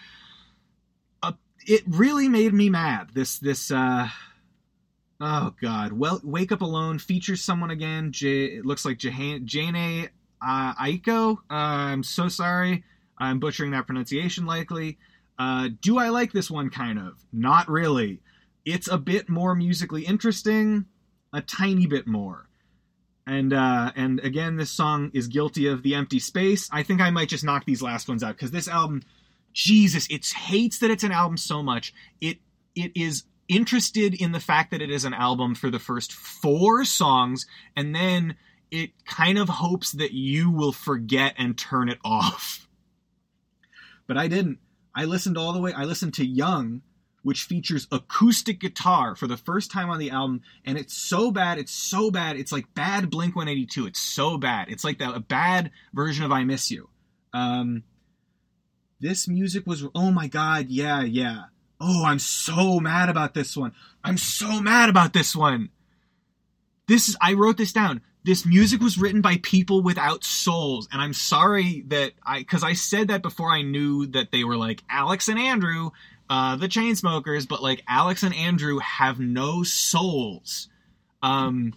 Uh, 1.22 1.32
it 1.66 1.82
really 1.86 2.28
made 2.28 2.54
me 2.54 2.70
mad. 2.70 3.10
This 3.12 3.38
this 3.38 3.70
uh 3.70 4.08
oh 5.20 5.54
god. 5.60 5.92
Well, 5.92 6.20
Wake 6.24 6.52
Up 6.52 6.62
Alone 6.62 6.98
features 6.98 7.42
someone 7.42 7.70
again. 7.70 8.12
J, 8.12 8.44
it 8.46 8.66
looks 8.66 8.84
like 8.84 8.98
Jane 8.98 9.46
Jane 9.46 10.08
uh, 10.40 10.74
Aiko. 10.74 11.38
Uh, 11.50 11.54
I'm 11.54 12.02
so 12.02 12.28
sorry. 12.28 12.84
I'm 13.18 13.40
butchering 13.40 13.70
that 13.72 13.86
pronunciation 13.86 14.46
likely. 14.46 14.98
Uh, 15.38 15.68
do 15.80 15.98
I 15.98 16.08
like 16.08 16.32
this 16.32 16.50
one? 16.50 16.70
Kind 16.70 16.98
of. 16.98 17.14
Not 17.32 17.68
really. 17.68 18.20
It's 18.64 18.88
a 18.88 18.98
bit 18.98 19.28
more 19.28 19.54
musically 19.54 20.04
interesting, 20.04 20.86
a 21.32 21.40
tiny 21.40 21.86
bit 21.86 22.06
more. 22.06 22.45
And 23.26 23.52
uh, 23.52 23.92
and 23.96 24.20
again, 24.20 24.56
this 24.56 24.70
song 24.70 25.10
is 25.12 25.26
guilty 25.26 25.66
of 25.66 25.82
the 25.82 25.94
empty 25.94 26.18
space. 26.18 26.68
I 26.70 26.82
think 26.82 27.00
I 27.00 27.10
might 27.10 27.28
just 27.28 27.44
knock 27.44 27.64
these 27.64 27.82
last 27.82 28.08
ones 28.08 28.22
out 28.22 28.36
because 28.36 28.52
this 28.52 28.68
album, 28.68 29.02
Jesus, 29.52 30.06
it 30.08 30.26
hates 30.28 30.78
that 30.78 30.90
it's 30.90 31.02
an 31.04 31.12
album 31.12 31.36
so 31.36 31.62
much. 31.62 31.92
It 32.20 32.38
it 32.74 32.92
is 32.94 33.24
interested 33.48 34.14
in 34.14 34.32
the 34.32 34.40
fact 34.40 34.70
that 34.70 34.82
it 34.82 34.90
is 34.90 35.04
an 35.04 35.14
album 35.14 35.54
for 35.54 35.70
the 35.70 35.78
first 35.78 36.12
four 36.12 36.84
songs, 36.84 37.46
and 37.74 37.94
then 37.94 38.36
it 38.70 38.90
kind 39.06 39.38
of 39.38 39.48
hopes 39.48 39.92
that 39.92 40.12
you 40.12 40.50
will 40.50 40.72
forget 40.72 41.34
and 41.36 41.58
turn 41.58 41.88
it 41.88 41.98
off 42.04 42.66
but 44.06 44.16
I 44.16 44.28
didn't. 44.28 44.58
I 44.94 45.04
listened 45.04 45.36
all 45.36 45.52
the 45.52 45.60
way. 45.60 45.72
I 45.72 45.84
listened 45.84 46.14
to 46.14 46.26
Young, 46.26 46.82
which 47.26 47.42
features 47.42 47.88
acoustic 47.90 48.60
guitar 48.60 49.16
for 49.16 49.26
the 49.26 49.36
first 49.36 49.72
time 49.72 49.90
on 49.90 49.98
the 49.98 50.12
album, 50.12 50.42
and 50.64 50.78
it's 50.78 50.96
so 50.96 51.32
bad. 51.32 51.58
It's 51.58 51.72
so 51.72 52.08
bad. 52.08 52.36
It's 52.36 52.52
like 52.52 52.72
bad 52.72 53.10
Blink 53.10 53.34
182. 53.34 53.84
It's 53.86 53.98
so 53.98 54.38
bad. 54.38 54.68
It's 54.68 54.84
like 54.84 55.00
that 55.00 55.12
a 55.12 55.18
bad 55.18 55.72
version 55.92 56.24
of 56.24 56.30
I 56.30 56.44
Miss 56.44 56.70
You. 56.70 56.88
Um, 57.32 57.82
this 59.00 59.26
music 59.26 59.66
was. 59.66 59.84
Oh 59.92 60.12
my 60.12 60.28
god. 60.28 60.66
Yeah, 60.68 61.02
yeah. 61.02 61.46
Oh, 61.80 62.04
I'm 62.04 62.20
so 62.20 62.78
mad 62.78 63.08
about 63.08 63.34
this 63.34 63.56
one. 63.56 63.72
I'm 64.04 64.18
so 64.18 64.60
mad 64.60 64.88
about 64.88 65.12
this 65.12 65.34
one. 65.34 65.70
This 66.86 67.08
is. 67.08 67.16
I 67.20 67.32
wrote 67.32 67.56
this 67.56 67.72
down 67.72 68.02
this 68.22 68.44
music 68.44 68.80
was 68.80 68.98
written 68.98 69.20
by 69.20 69.38
people 69.40 69.82
without 69.82 70.24
souls 70.24 70.88
and 70.90 71.00
i'm 71.00 71.12
sorry 71.12 71.84
that 71.86 72.12
i 72.24 72.40
because 72.40 72.64
i 72.64 72.72
said 72.72 73.06
that 73.06 73.22
before 73.22 73.50
i 73.52 73.62
knew 73.62 74.04
that 74.04 74.32
they 74.32 74.42
were 74.42 74.56
like 74.56 74.82
alex 74.90 75.28
and 75.28 75.38
andrew 75.38 75.90
uh 76.28 76.56
the 76.56 76.68
chain 76.68 76.94
smokers 76.96 77.46
but 77.46 77.62
like 77.62 77.82
alex 77.88 78.22
and 78.22 78.34
andrew 78.34 78.78
have 78.78 79.20
no 79.20 79.62
souls 79.62 80.68
um 81.22 81.72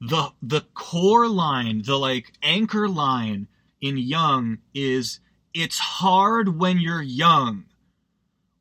the 0.00 0.30
the 0.42 0.62
core 0.74 1.28
line 1.28 1.82
the 1.84 1.96
like 1.98 2.32
anchor 2.42 2.88
line 2.88 3.48
in 3.80 3.96
young 3.96 4.58
is 4.74 5.20
it's 5.54 5.78
hard 5.78 6.58
when 6.58 6.78
you're 6.78 7.02
young 7.02 7.64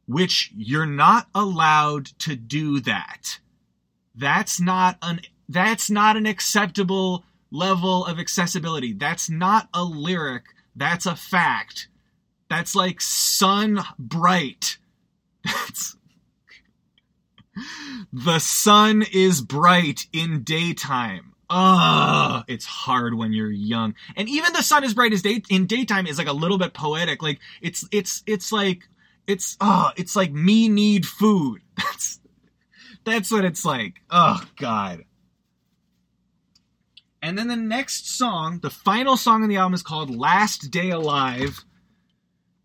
which 0.07 0.51
you're 0.55 0.85
not 0.85 1.27
allowed 1.33 2.05
to 2.05 2.35
do 2.35 2.79
that 2.79 3.39
That's 4.15 4.61
not 4.61 4.97
an 5.01 5.21
that's 5.49 5.89
not 5.89 6.17
an 6.17 6.25
acceptable 6.25 7.23
level 7.51 8.05
of 8.05 8.19
accessibility. 8.19 8.93
That's 8.93 9.29
not 9.29 9.69
a 9.73 9.83
lyric. 9.83 10.45
That's 10.75 11.05
a 11.05 11.15
fact. 11.15 11.87
That's 12.49 12.75
like 12.75 13.01
sun 13.01 13.83
bright. 13.99 14.77
The 18.11 18.39
sun 18.39 19.03
is 19.11 19.41
bright 19.41 20.07
in 20.11 20.43
daytime. 20.43 21.33
Ugh, 21.49 22.43
it's 22.47 22.65
hard 22.65 23.13
when 23.13 23.33
you're 23.33 23.51
young. 23.51 23.95
And 24.15 24.27
even 24.27 24.53
the 24.53 24.63
sun 24.63 24.83
is 24.83 24.93
bright 24.93 25.13
as 25.13 25.21
day 25.21 25.41
in 25.49 25.67
daytime 25.67 26.07
is 26.07 26.17
like 26.17 26.27
a 26.27 26.33
little 26.33 26.57
bit 26.57 26.73
poetic. 26.73 27.21
Like 27.21 27.39
it's 27.61 27.87
it's 27.91 28.23
it's 28.25 28.51
like 28.51 28.87
it's 29.27 29.55
uh 29.61 29.91
it's 29.95 30.15
like 30.15 30.31
me 30.31 30.69
need 30.69 31.05
food. 31.05 31.61
That's 31.77 32.19
that's 33.03 33.31
what 33.31 33.45
it's 33.45 33.63
like. 33.63 34.01
Oh 34.09 34.43
god. 34.57 35.03
And 37.21 37.37
then 37.37 37.47
the 37.47 37.55
next 37.55 38.17
song, 38.17 38.59
the 38.61 38.69
final 38.69 39.17
song 39.17 39.43
on 39.43 39.49
the 39.49 39.57
album 39.57 39.73
is 39.73 39.83
called 39.83 40.15
Last 40.15 40.71
Day 40.71 40.91
Alive. 40.91 41.63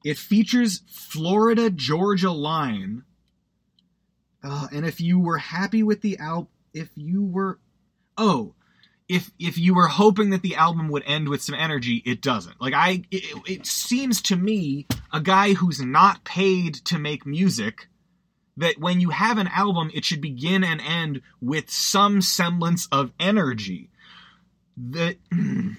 It 0.04 0.18
features 0.18 0.82
Florida 0.86 1.70
Georgia 1.70 2.30
Line. 2.30 3.04
Uh, 4.42 4.68
and 4.72 4.86
if 4.86 5.00
you 5.00 5.18
were 5.18 5.38
happy 5.38 5.82
with 5.82 6.00
the 6.00 6.18
album, 6.18 6.48
if 6.72 6.88
you 6.94 7.22
were, 7.22 7.58
oh, 8.16 8.54
if 9.08 9.30
if 9.38 9.58
you 9.58 9.74
were 9.74 9.88
hoping 9.88 10.30
that 10.30 10.42
the 10.42 10.54
album 10.54 10.88
would 10.88 11.02
end 11.04 11.28
with 11.28 11.42
some 11.42 11.54
energy, 11.54 12.02
it 12.06 12.22
doesn't. 12.22 12.60
Like 12.60 12.74
I, 12.74 13.02
it, 13.10 13.36
it 13.46 13.66
seems 13.66 14.22
to 14.22 14.36
me, 14.36 14.86
a 15.12 15.20
guy 15.20 15.54
who's 15.54 15.80
not 15.80 16.24
paid 16.24 16.74
to 16.86 16.98
make 16.98 17.26
music, 17.26 17.88
that 18.56 18.78
when 18.78 19.00
you 19.00 19.10
have 19.10 19.36
an 19.36 19.48
album, 19.48 19.90
it 19.92 20.04
should 20.04 20.20
begin 20.20 20.62
and 20.62 20.80
end 20.80 21.22
with 21.40 21.70
some 21.70 22.22
semblance 22.22 22.86
of 22.92 23.12
energy. 23.18 23.90
That 24.76 25.16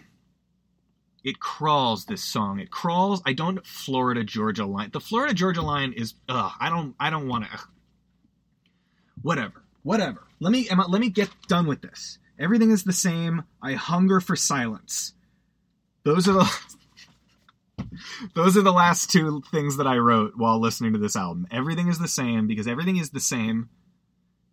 it 1.24 1.40
crawls. 1.40 2.06
This 2.06 2.24
song, 2.24 2.60
it 2.60 2.72
crawls. 2.72 3.22
I 3.26 3.34
don't 3.34 3.66
Florida 3.66 4.24
Georgia 4.24 4.66
line. 4.66 4.90
The 4.92 5.00
Florida 5.00 5.34
Georgia 5.34 5.62
line 5.62 5.94
is. 5.94 6.14
Ugh, 6.30 6.52
I 6.60 6.70
don't. 6.70 6.96
I 7.00 7.10
don't 7.10 7.28
want 7.28 7.46
to. 7.46 7.60
Whatever. 9.22 9.64
Whatever. 9.84 10.28
Let 10.40 10.52
me. 10.52 10.68
Let 10.70 11.02
me 11.02 11.10
get 11.10 11.30
done 11.48 11.68
with 11.68 11.82
this. 11.82 12.18
Everything 12.40 12.72
is 12.72 12.84
the 12.84 12.94
same. 12.94 13.44
I 13.62 13.74
hunger 13.74 14.20
for 14.20 14.36
silence. 14.36 15.14
Those 16.04 16.28
are 16.28 16.34
the 16.34 16.60
those 18.36 18.58
are 18.58 18.64
the 18.64 18.74
last 18.74 19.12
two 19.12 19.44
things 19.52 19.78
that 19.78 19.88
I 19.88 19.98
wrote 19.98 20.34
while 20.36 20.60
listening 20.60 20.94
to 20.94 21.00
this 21.00 21.16
album. 21.16 21.48
Everything 21.52 21.88
is 21.88 22.00
the 22.00 22.08
same 22.08 22.48
because 22.48 22.68
everything 22.68 22.98
is 22.98 23.12
the 23.12 23.20
same. 23.20 23.70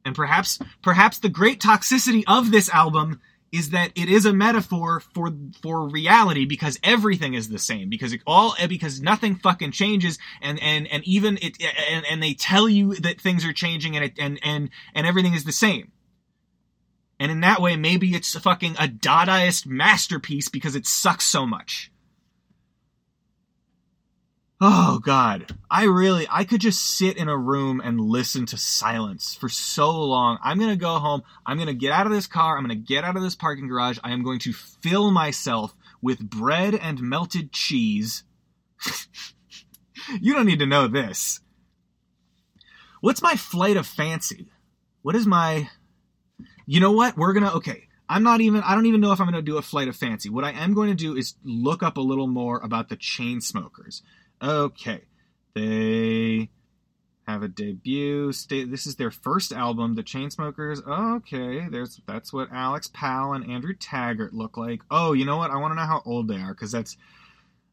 And 0.04 0.14
perhaps 0.14 0.58
perhaps 0.82 1.18
the 1.18 1.30
great 1.30 1.60
toxicity 1.60 2.24
of 2.26 2.50
this 2.50 2.68
album 2.68 3.20
is 3.50 3.70
that 3.70 3.92
it 3.94 4.08
is 4.08 4.24
a 4.26 4.32
metaphor 4.32 5.00
for 5.00 5.32
for 5.62 5.88
reality 5.88 6.44
because 6.44 6.78
everything 6.82 7.34
is 7.34 7.48
the 7.48 7.58
same 7.58 7.88
because 7.88 8.12
it 8.12 8.20
all 8.26 8.54
because 8.68 9.00
nothing 9.00 9.36
fucking 9.36 9.72
changes 9.72 10.18
and 10.42 10.60
and 10.62 10.86
and 10.88 11.02
even 11.04 11.38
it 11.40 11.56
and, 11.90 12.04
and 12.10 12.22
they 12.22 12.34
tell 12.34 12.68
you 12.68 12.94
that 12.96 13.20
things 13.20 13.44
are 13.44 13.52
changing 13.52 13.96
and 13.96 14.04
it 14.04 14.12
and 14.18 14.38
and 14.42 14.70
and 14.94 15.06
everything 15.06 15.34
is 15.34 15.44
the 15.44 15.52
same 15.52 15.92
and 17.20 17.32
in 17.32 17.40
that 17.40 17.60
way, 17.60 17.76
maybe 17.76 18.14
it's 18.14 18.38
fucking 18.38 18.76
a 18.76 18.86
Dadaist 18.86 19.66
masterpiece 19.66 20.48
because 20.48 20.76
it 20.76 20.86
sucks 20.86 21.24
so 21.24 21.46
much. 21.46 21.90
Oh 24.60 24.98
god, 24.98 25.54
I 25.70 25.84
really 25.84 26.26
I 26.28 26.42
could 26.42 26.60
just 26.60 26.82
sit 26.82 27.16
in 27.16 27.28
a 27.28 27.36
room 27.36 27.80
and 27.82 28.00
listen 28.00 28.44
to 28.46 28.56
silence 28.56 29.34
for 29.34 29.48
so 29.48 29.90
long. 29.90 30.38
I'm 30.42 30.58
going 30.58 30.70
to 30.70 30.76
go 30.76 30.98
home. 30.98 31.22
I'm 31.46 31.58
going 31.58 31.68
to 31.68 31.74
get 31.74 31.92
out 31.92 32.06
of 32.06 32.12
this 32.12 32.26
car. 32.26 32.56
I'm 32.56 32.66
going 32.66 32.76
to 32.76 32.84
get 32.86 33.04
out 33.04 33.16
of 33.16 33.22
this 33.22 33.36
parking 33.36 33.68
garage. 33.68 33.98
I 34.02 34.10
am 34.10 34.24
going 34.24 34.40
to 34.40 34.52
fill 34.52 35.12
myself 35.12 35.76
with 36.02 36.18
bread 36.18 36.74
and 36.74 37.00
melted 37.00 37.52
cheese. 37.52 38.24
you 40.20 40.34
don't 40.34 40.46
need 40.46 40.58
to 40.58 40.66
know 40.66 40.88
this. 40.88 41.38
What's 43.00 43.22
my 43.22 43.36
flight 43.36 43.76
of 43.76 43.86
fancy? 43.86 44.50
What 45.02 45.14
is 45.14 45.26
my 45.26 45.68
you 46.66 46.80
know 46.80 46.92
what? 46.92 47.16
We're 47.16 47.32
gonna 47.32 47.54
okay. 47.54 47.84
I'm 48.10 48.22
not 48.22 48.40
even. 48.40 48.62
I 48.62 48.74
don't 48.74 48.86
even 48.86 49.00
know 49.00 49.12
if 49.12 49.20
I'm 49.20 49.26
gonna 49.26 49.40
do 49.40 49.56
a 49.56 49.62
flight 49.62 49.88
of 49.88 49.96
fancy. 49.96 50.28
What 50.28 50.44
I 50.44 50.50
am 50.50 50.74
going 50.74 50.88
to 50.88 50.94
do 50.94 51.16
is 51.16 51.34
look 51.44 51.82
up 51.82 51.96
a 51.96 52.02
little 52.02 52.26
more 52.26 52.58
about 52.58 52.88
the 52.88 52.96
Chainsmokers. 52.96 54.02
Okay, 54.42 55.02
they 55.54 56.50
have 57.26 57.42
a 57.42 57.48
debut. 57.48 58.32
State 58.32 58.70
this 58.70 58.86
is 58.86 58.96
their 58.96 59.10
first 59.10 59.52
album, 59.52 59.94
the 59.94 60.02
Chainsmokers. 60.02 60.86
Okay, 60.86 61.68
there's 61.68 62.00
that's 62.06 62.32
what 62.32 62.48
Alex 62.52 62.88
Pall 62.88 63.34
and 63.34 63.50
Andrew 63.50 63.74
Taggart 63.74 64.32
look 64.32 64.56
like. 64.56 64.80
Oh, 64.90 65.12
you 65.12 65.24
know 65.24 65.36
what? 65.36 65.50
I 65.50 65.56
want 65.56 65.72
to 65.72 65.76
know 65.76 65.86
how 65.86 66.02
old 66.04 66.28
they 66.28 66.36
are 66.36 66.54
because 66.54 66.72
that's 66.72 66.96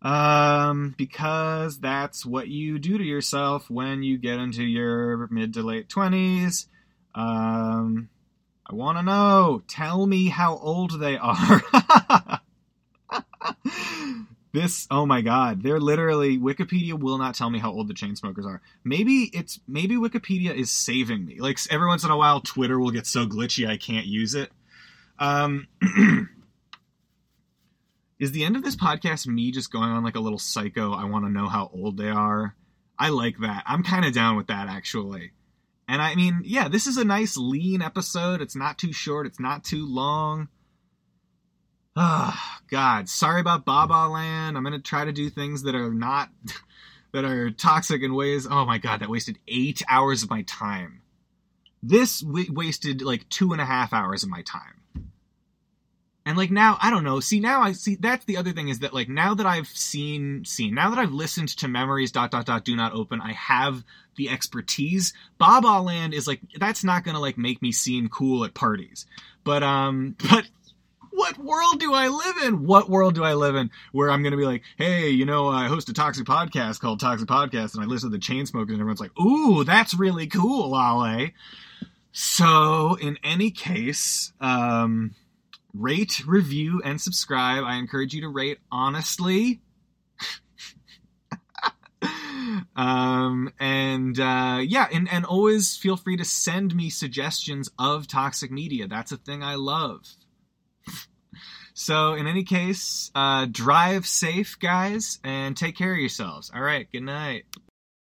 um 0.01 0.93
because 0.97 1.79
that's 1.79 2.25
what 2.25 2.47
you 2.47 2.77
do 2.79 2.97
to 2.97 3.03
yourself 3.03 3.69
when 3.69 4.03
you 4.03 4.17
get 4.17 4.39
into 4.39 4.63
your 4.63 5.27
mid 5.31 5.53
to 5.53 5.63
late 5.63 5.89
twenties. 5.89 6.67
Um 7.13 8.09
I 8.67 8.73
want 8.73 8.97
to 8.97 9.03
know. 9.03 9.61
Tell 9.67 10.07
me 10.07 10.27
how 10.27 10.57
old 10.57 10.99
they 10.99 11.17
are. 11.17 11.61
this, 14.55 14.87
oh 14.89 15.05
my 15.05 15.21
god, 15.21 15.61
they're 15.61 15.79
literally 15.79 16.39
Wikipedia 16.39 16.93
will 16.93 17.17
not 17.17 17.35
tell 17.35 17.49
me 17.49 17.59
how 17.59 17.71
old 17.71 17.87
the 17.87 17.93
Chainsmokers 17.93 18.45
are. 18.45 18.61
Maybe 18.83 19.29
it's 19.33 19.59
maybe 19.67 19.95
Wikipedia 19.95 20.55
is 20.55 20.71
saving 20.71 21.25
me. 21.25 21.39
Like 21.39 21.59
every 21.69 21.87
once 21.87 22.03
in 22.03 22.09
a 22.09 22.17
while, 22.17 22.41
Twitter 22.41 22.79
will 22.79 22.91
get 22.91 23.05
so 23.05 23.27
glitchy 23.27 23.67
I 23.67 23.77
can't 23.77 24.05
use 24.05 24.33
it. 24.33 24.51
Um, 25.19 25.67
is 28.19 28.31
the 28.31 28.45
end 28.45 28.55
of 28.55 28.63
this 28.63 28.75
podcast 28.75 29.27
me 29.27 29.51
just 29.51 29.71
going 29.71 29.89
on 29.89 30.03
like 30.03 30.15
a 30.15 30.21
little 30.21 30.39
psycho? 30.39 30.93
I 30.93 31.05
want 31.05 31.25
to 31.25 31.31
know 31.31 31.47
how 31.47 31.69
old 31.73 31.97
they 31.97 32.09
are. 32.09 32.55
I 32.97 33.09
like 33.09 33.37
that. 33.41 33.63
I'm 33.67 33.83
kind 33.83 34.05
of 34.05 34.13
down 34.13 34.37
with 34.37 34.47
that 34.47 34.69
actually. 34.69 35.33
And 35.87 36.01
I 36.01 36.15
mean, 36.15 36.41
yeah, 36.43 36.67
this 36.67 36.87
is 36.87 36.97
a 36.97 37.05
nice 37.05 37.37
lean 37.37 37.81
episode. 37.81 38.41
It's 38.41 38.55
not 38.55 38.77
too 38.77 38.93
short, 38.93 39.27
it's 39.27 39.39
not 39.39 39.63
too 39.63 39.85
long. 39.85 40.47
Ah, 41.95 42.59
oh, 42.61 42.65
God, 42.69 43.07
sorry 43.07 43.39
about 43.39 43.63
Baba 43.63 44.09
Land. 44.11 44.57
I'm 44.57 44.63
gonna 44.63 44.79
try 44.79 45.05
to 45.05 45.13
do 45.13 45.29
things 45.29 45.63
that 45.63 45.75
are 45.75 45.93
not 45.93 46.29
that 47.13 47.23
are 47.23 47.51
toxic 47.51 48.01
in 48.01 48.13
ways. 48.13 48.47
Oh 48.49 48.65
my 48.65 48.77
God, 48.77 48.99
that 48.99 49.09
wasted 49.09 49.39
eight 49.47 49.81
hours 49.87 50.23
of 50.23 50.29
my 50.29 50.41
time. 50.43 51.01
This 51.81 52.19
w- 52.19 52.51
wasted 52.51 53.01
like 53.01 53.29
two 53.29 53.53
and 53.53 53.61
a 53.61 53.65
half 53.65 53.93
hours 53.93 54.23
of 54.23 54.29
my 54.29 54.41
time. 54.41 54.81
And 56.25 56.37
like 56.37 56.49
now, 56.49 56.77
I 56.81 56.89
don't 56.89 57.03
know. 57.03 57.19
See 57.19 57.39
now, 57.39 57.61
I 57.61 57.73
see 57.73 57.95
that's 57.95 58.25
the 58.25 58.37
other 58.37 58.51
thing 58.51 58.67
is 58.67 58.79
that 58.79 58.95
like 58.95 59.07
now 59.07 59.35
that 59.35 59.45
I've 59.45 59.67
seen 59.67 60.43
seen 60.43 60.73
now 60.73 60.89
that 60.89 60.97
I've 60.97 61.11
listened 61.11 61.49
to 61.49 61.67
memories 61.67 62.11
dot 62.11 62.31
dot 62.31 62.47
dot 62.47 62.65
do 62.65 62.75
not 62.75 62.93
open, 62.93 63.21
I 63.21 63.33
have 63.33 63.83
the 64.17 64.29
expertise. 64.29 65.13
Baba 65.37 65.81
Land 65.81 66.15
is 66.15 66.27
like 66.27 66.41
that's 66.57 66.83
not 66.83 67.03
gonna 67.03 67.19
like 67.19 67.37
make 67.37 67.61
me 67.61 67.71
seem 67.71 68.09
cool 68.09 68.43
at 68.43 68.55
parties. 68.55 69.05
But 69.43 69.61
um, 69.61 70.15
but 70.29 70.49
what 71.15 71.37
world 71.37 71.79
do 71.79 71.93
I 71.93 72.07
live 72.07 72.35
in? 72.43 72.65
What 72.65 72.89
world 72.89 73.15
do 73.15 73.23
I 73.23 73.33
live 73.33 73.55
in 73.55 73.71
where 73.91 74.09
I'm 74.09 74.21
gonna 74.23 74.37
be 74.37 74.45
like, 74.45 74.63
hey, 74.77 75.09
you 75.09 75.25
know, 75.25 75.47
I 75.47 75.67
host 75.67 75.89
a 75.89 75.93
toxic 75.93 76.25
podcast 76.25 76.79
called 76.79 76.99
Toxic 76.99 77.27
Podcast, 77.27 77.75
and 77.75 77.83
I 77.83 77.87
listen 77.87 78.11
to 78.11 78.17
the 78.17 78.21
Chainsmokers, 78.21 78.69
and 78.69 78.79
everyone's 78.79 78.99
like, 78.99 79.17
ooh, 79.19 79.63
that's 79.63 79.93
really 79.93 80.27
cool, 80.27 80.75
Ale. 80.75 81.29
So 82.11 82.97
in 83.01 83.17
any 83.23 83.51
case, 83.51 84.33
um 84.39 85.15
rate, 85.75 86.25
review, 86.25 86.81
and 86.83 86.99
subscribe. 86.99 87.63
I 87.63 87.75
encourage 87.75 88.13
you 88.13 88.21
to 88.21 88.29
rate 88.29 88.59
honestly. 88.71 89.61
um, 92.75 93.51
and 93.59 94.19
uh, 94.19 94.59
yeah, 94.63 94.87
and, 94.91 95.11
and 95.11 95.25
always 95.25 95.75
feel 95.75 95.97
free 95.97 96.17
to 96.17 96.25
send 96.25 96.75
me 96.75 96.89
suggestions 96.89 97.69
of 97.77 98.07
toxic 98.07 98.51
media. 98.51 98.87
That's 98.87 99.11
a 99.11 99.17
thing 99.17 99.43
I 99.43 99.55
love. 99.55 100.07
So, 101.77 102.13
in 102.13 102.25
any 102.25 102.45
case, 102.45 103.11
uh, 103.13 103.47
drive 103.51 104.07
safe, 104.07 104.57
guys, 104.57 105.19
and 105.25 105.57
take 105.57 105.75
care 105.75 105.91
of 105.91 105.99
yourselves. 105.99 106.49
All 106.55 106.61
right, 106.61 106.89
good 106.89 107.03
night. 107.03 107.43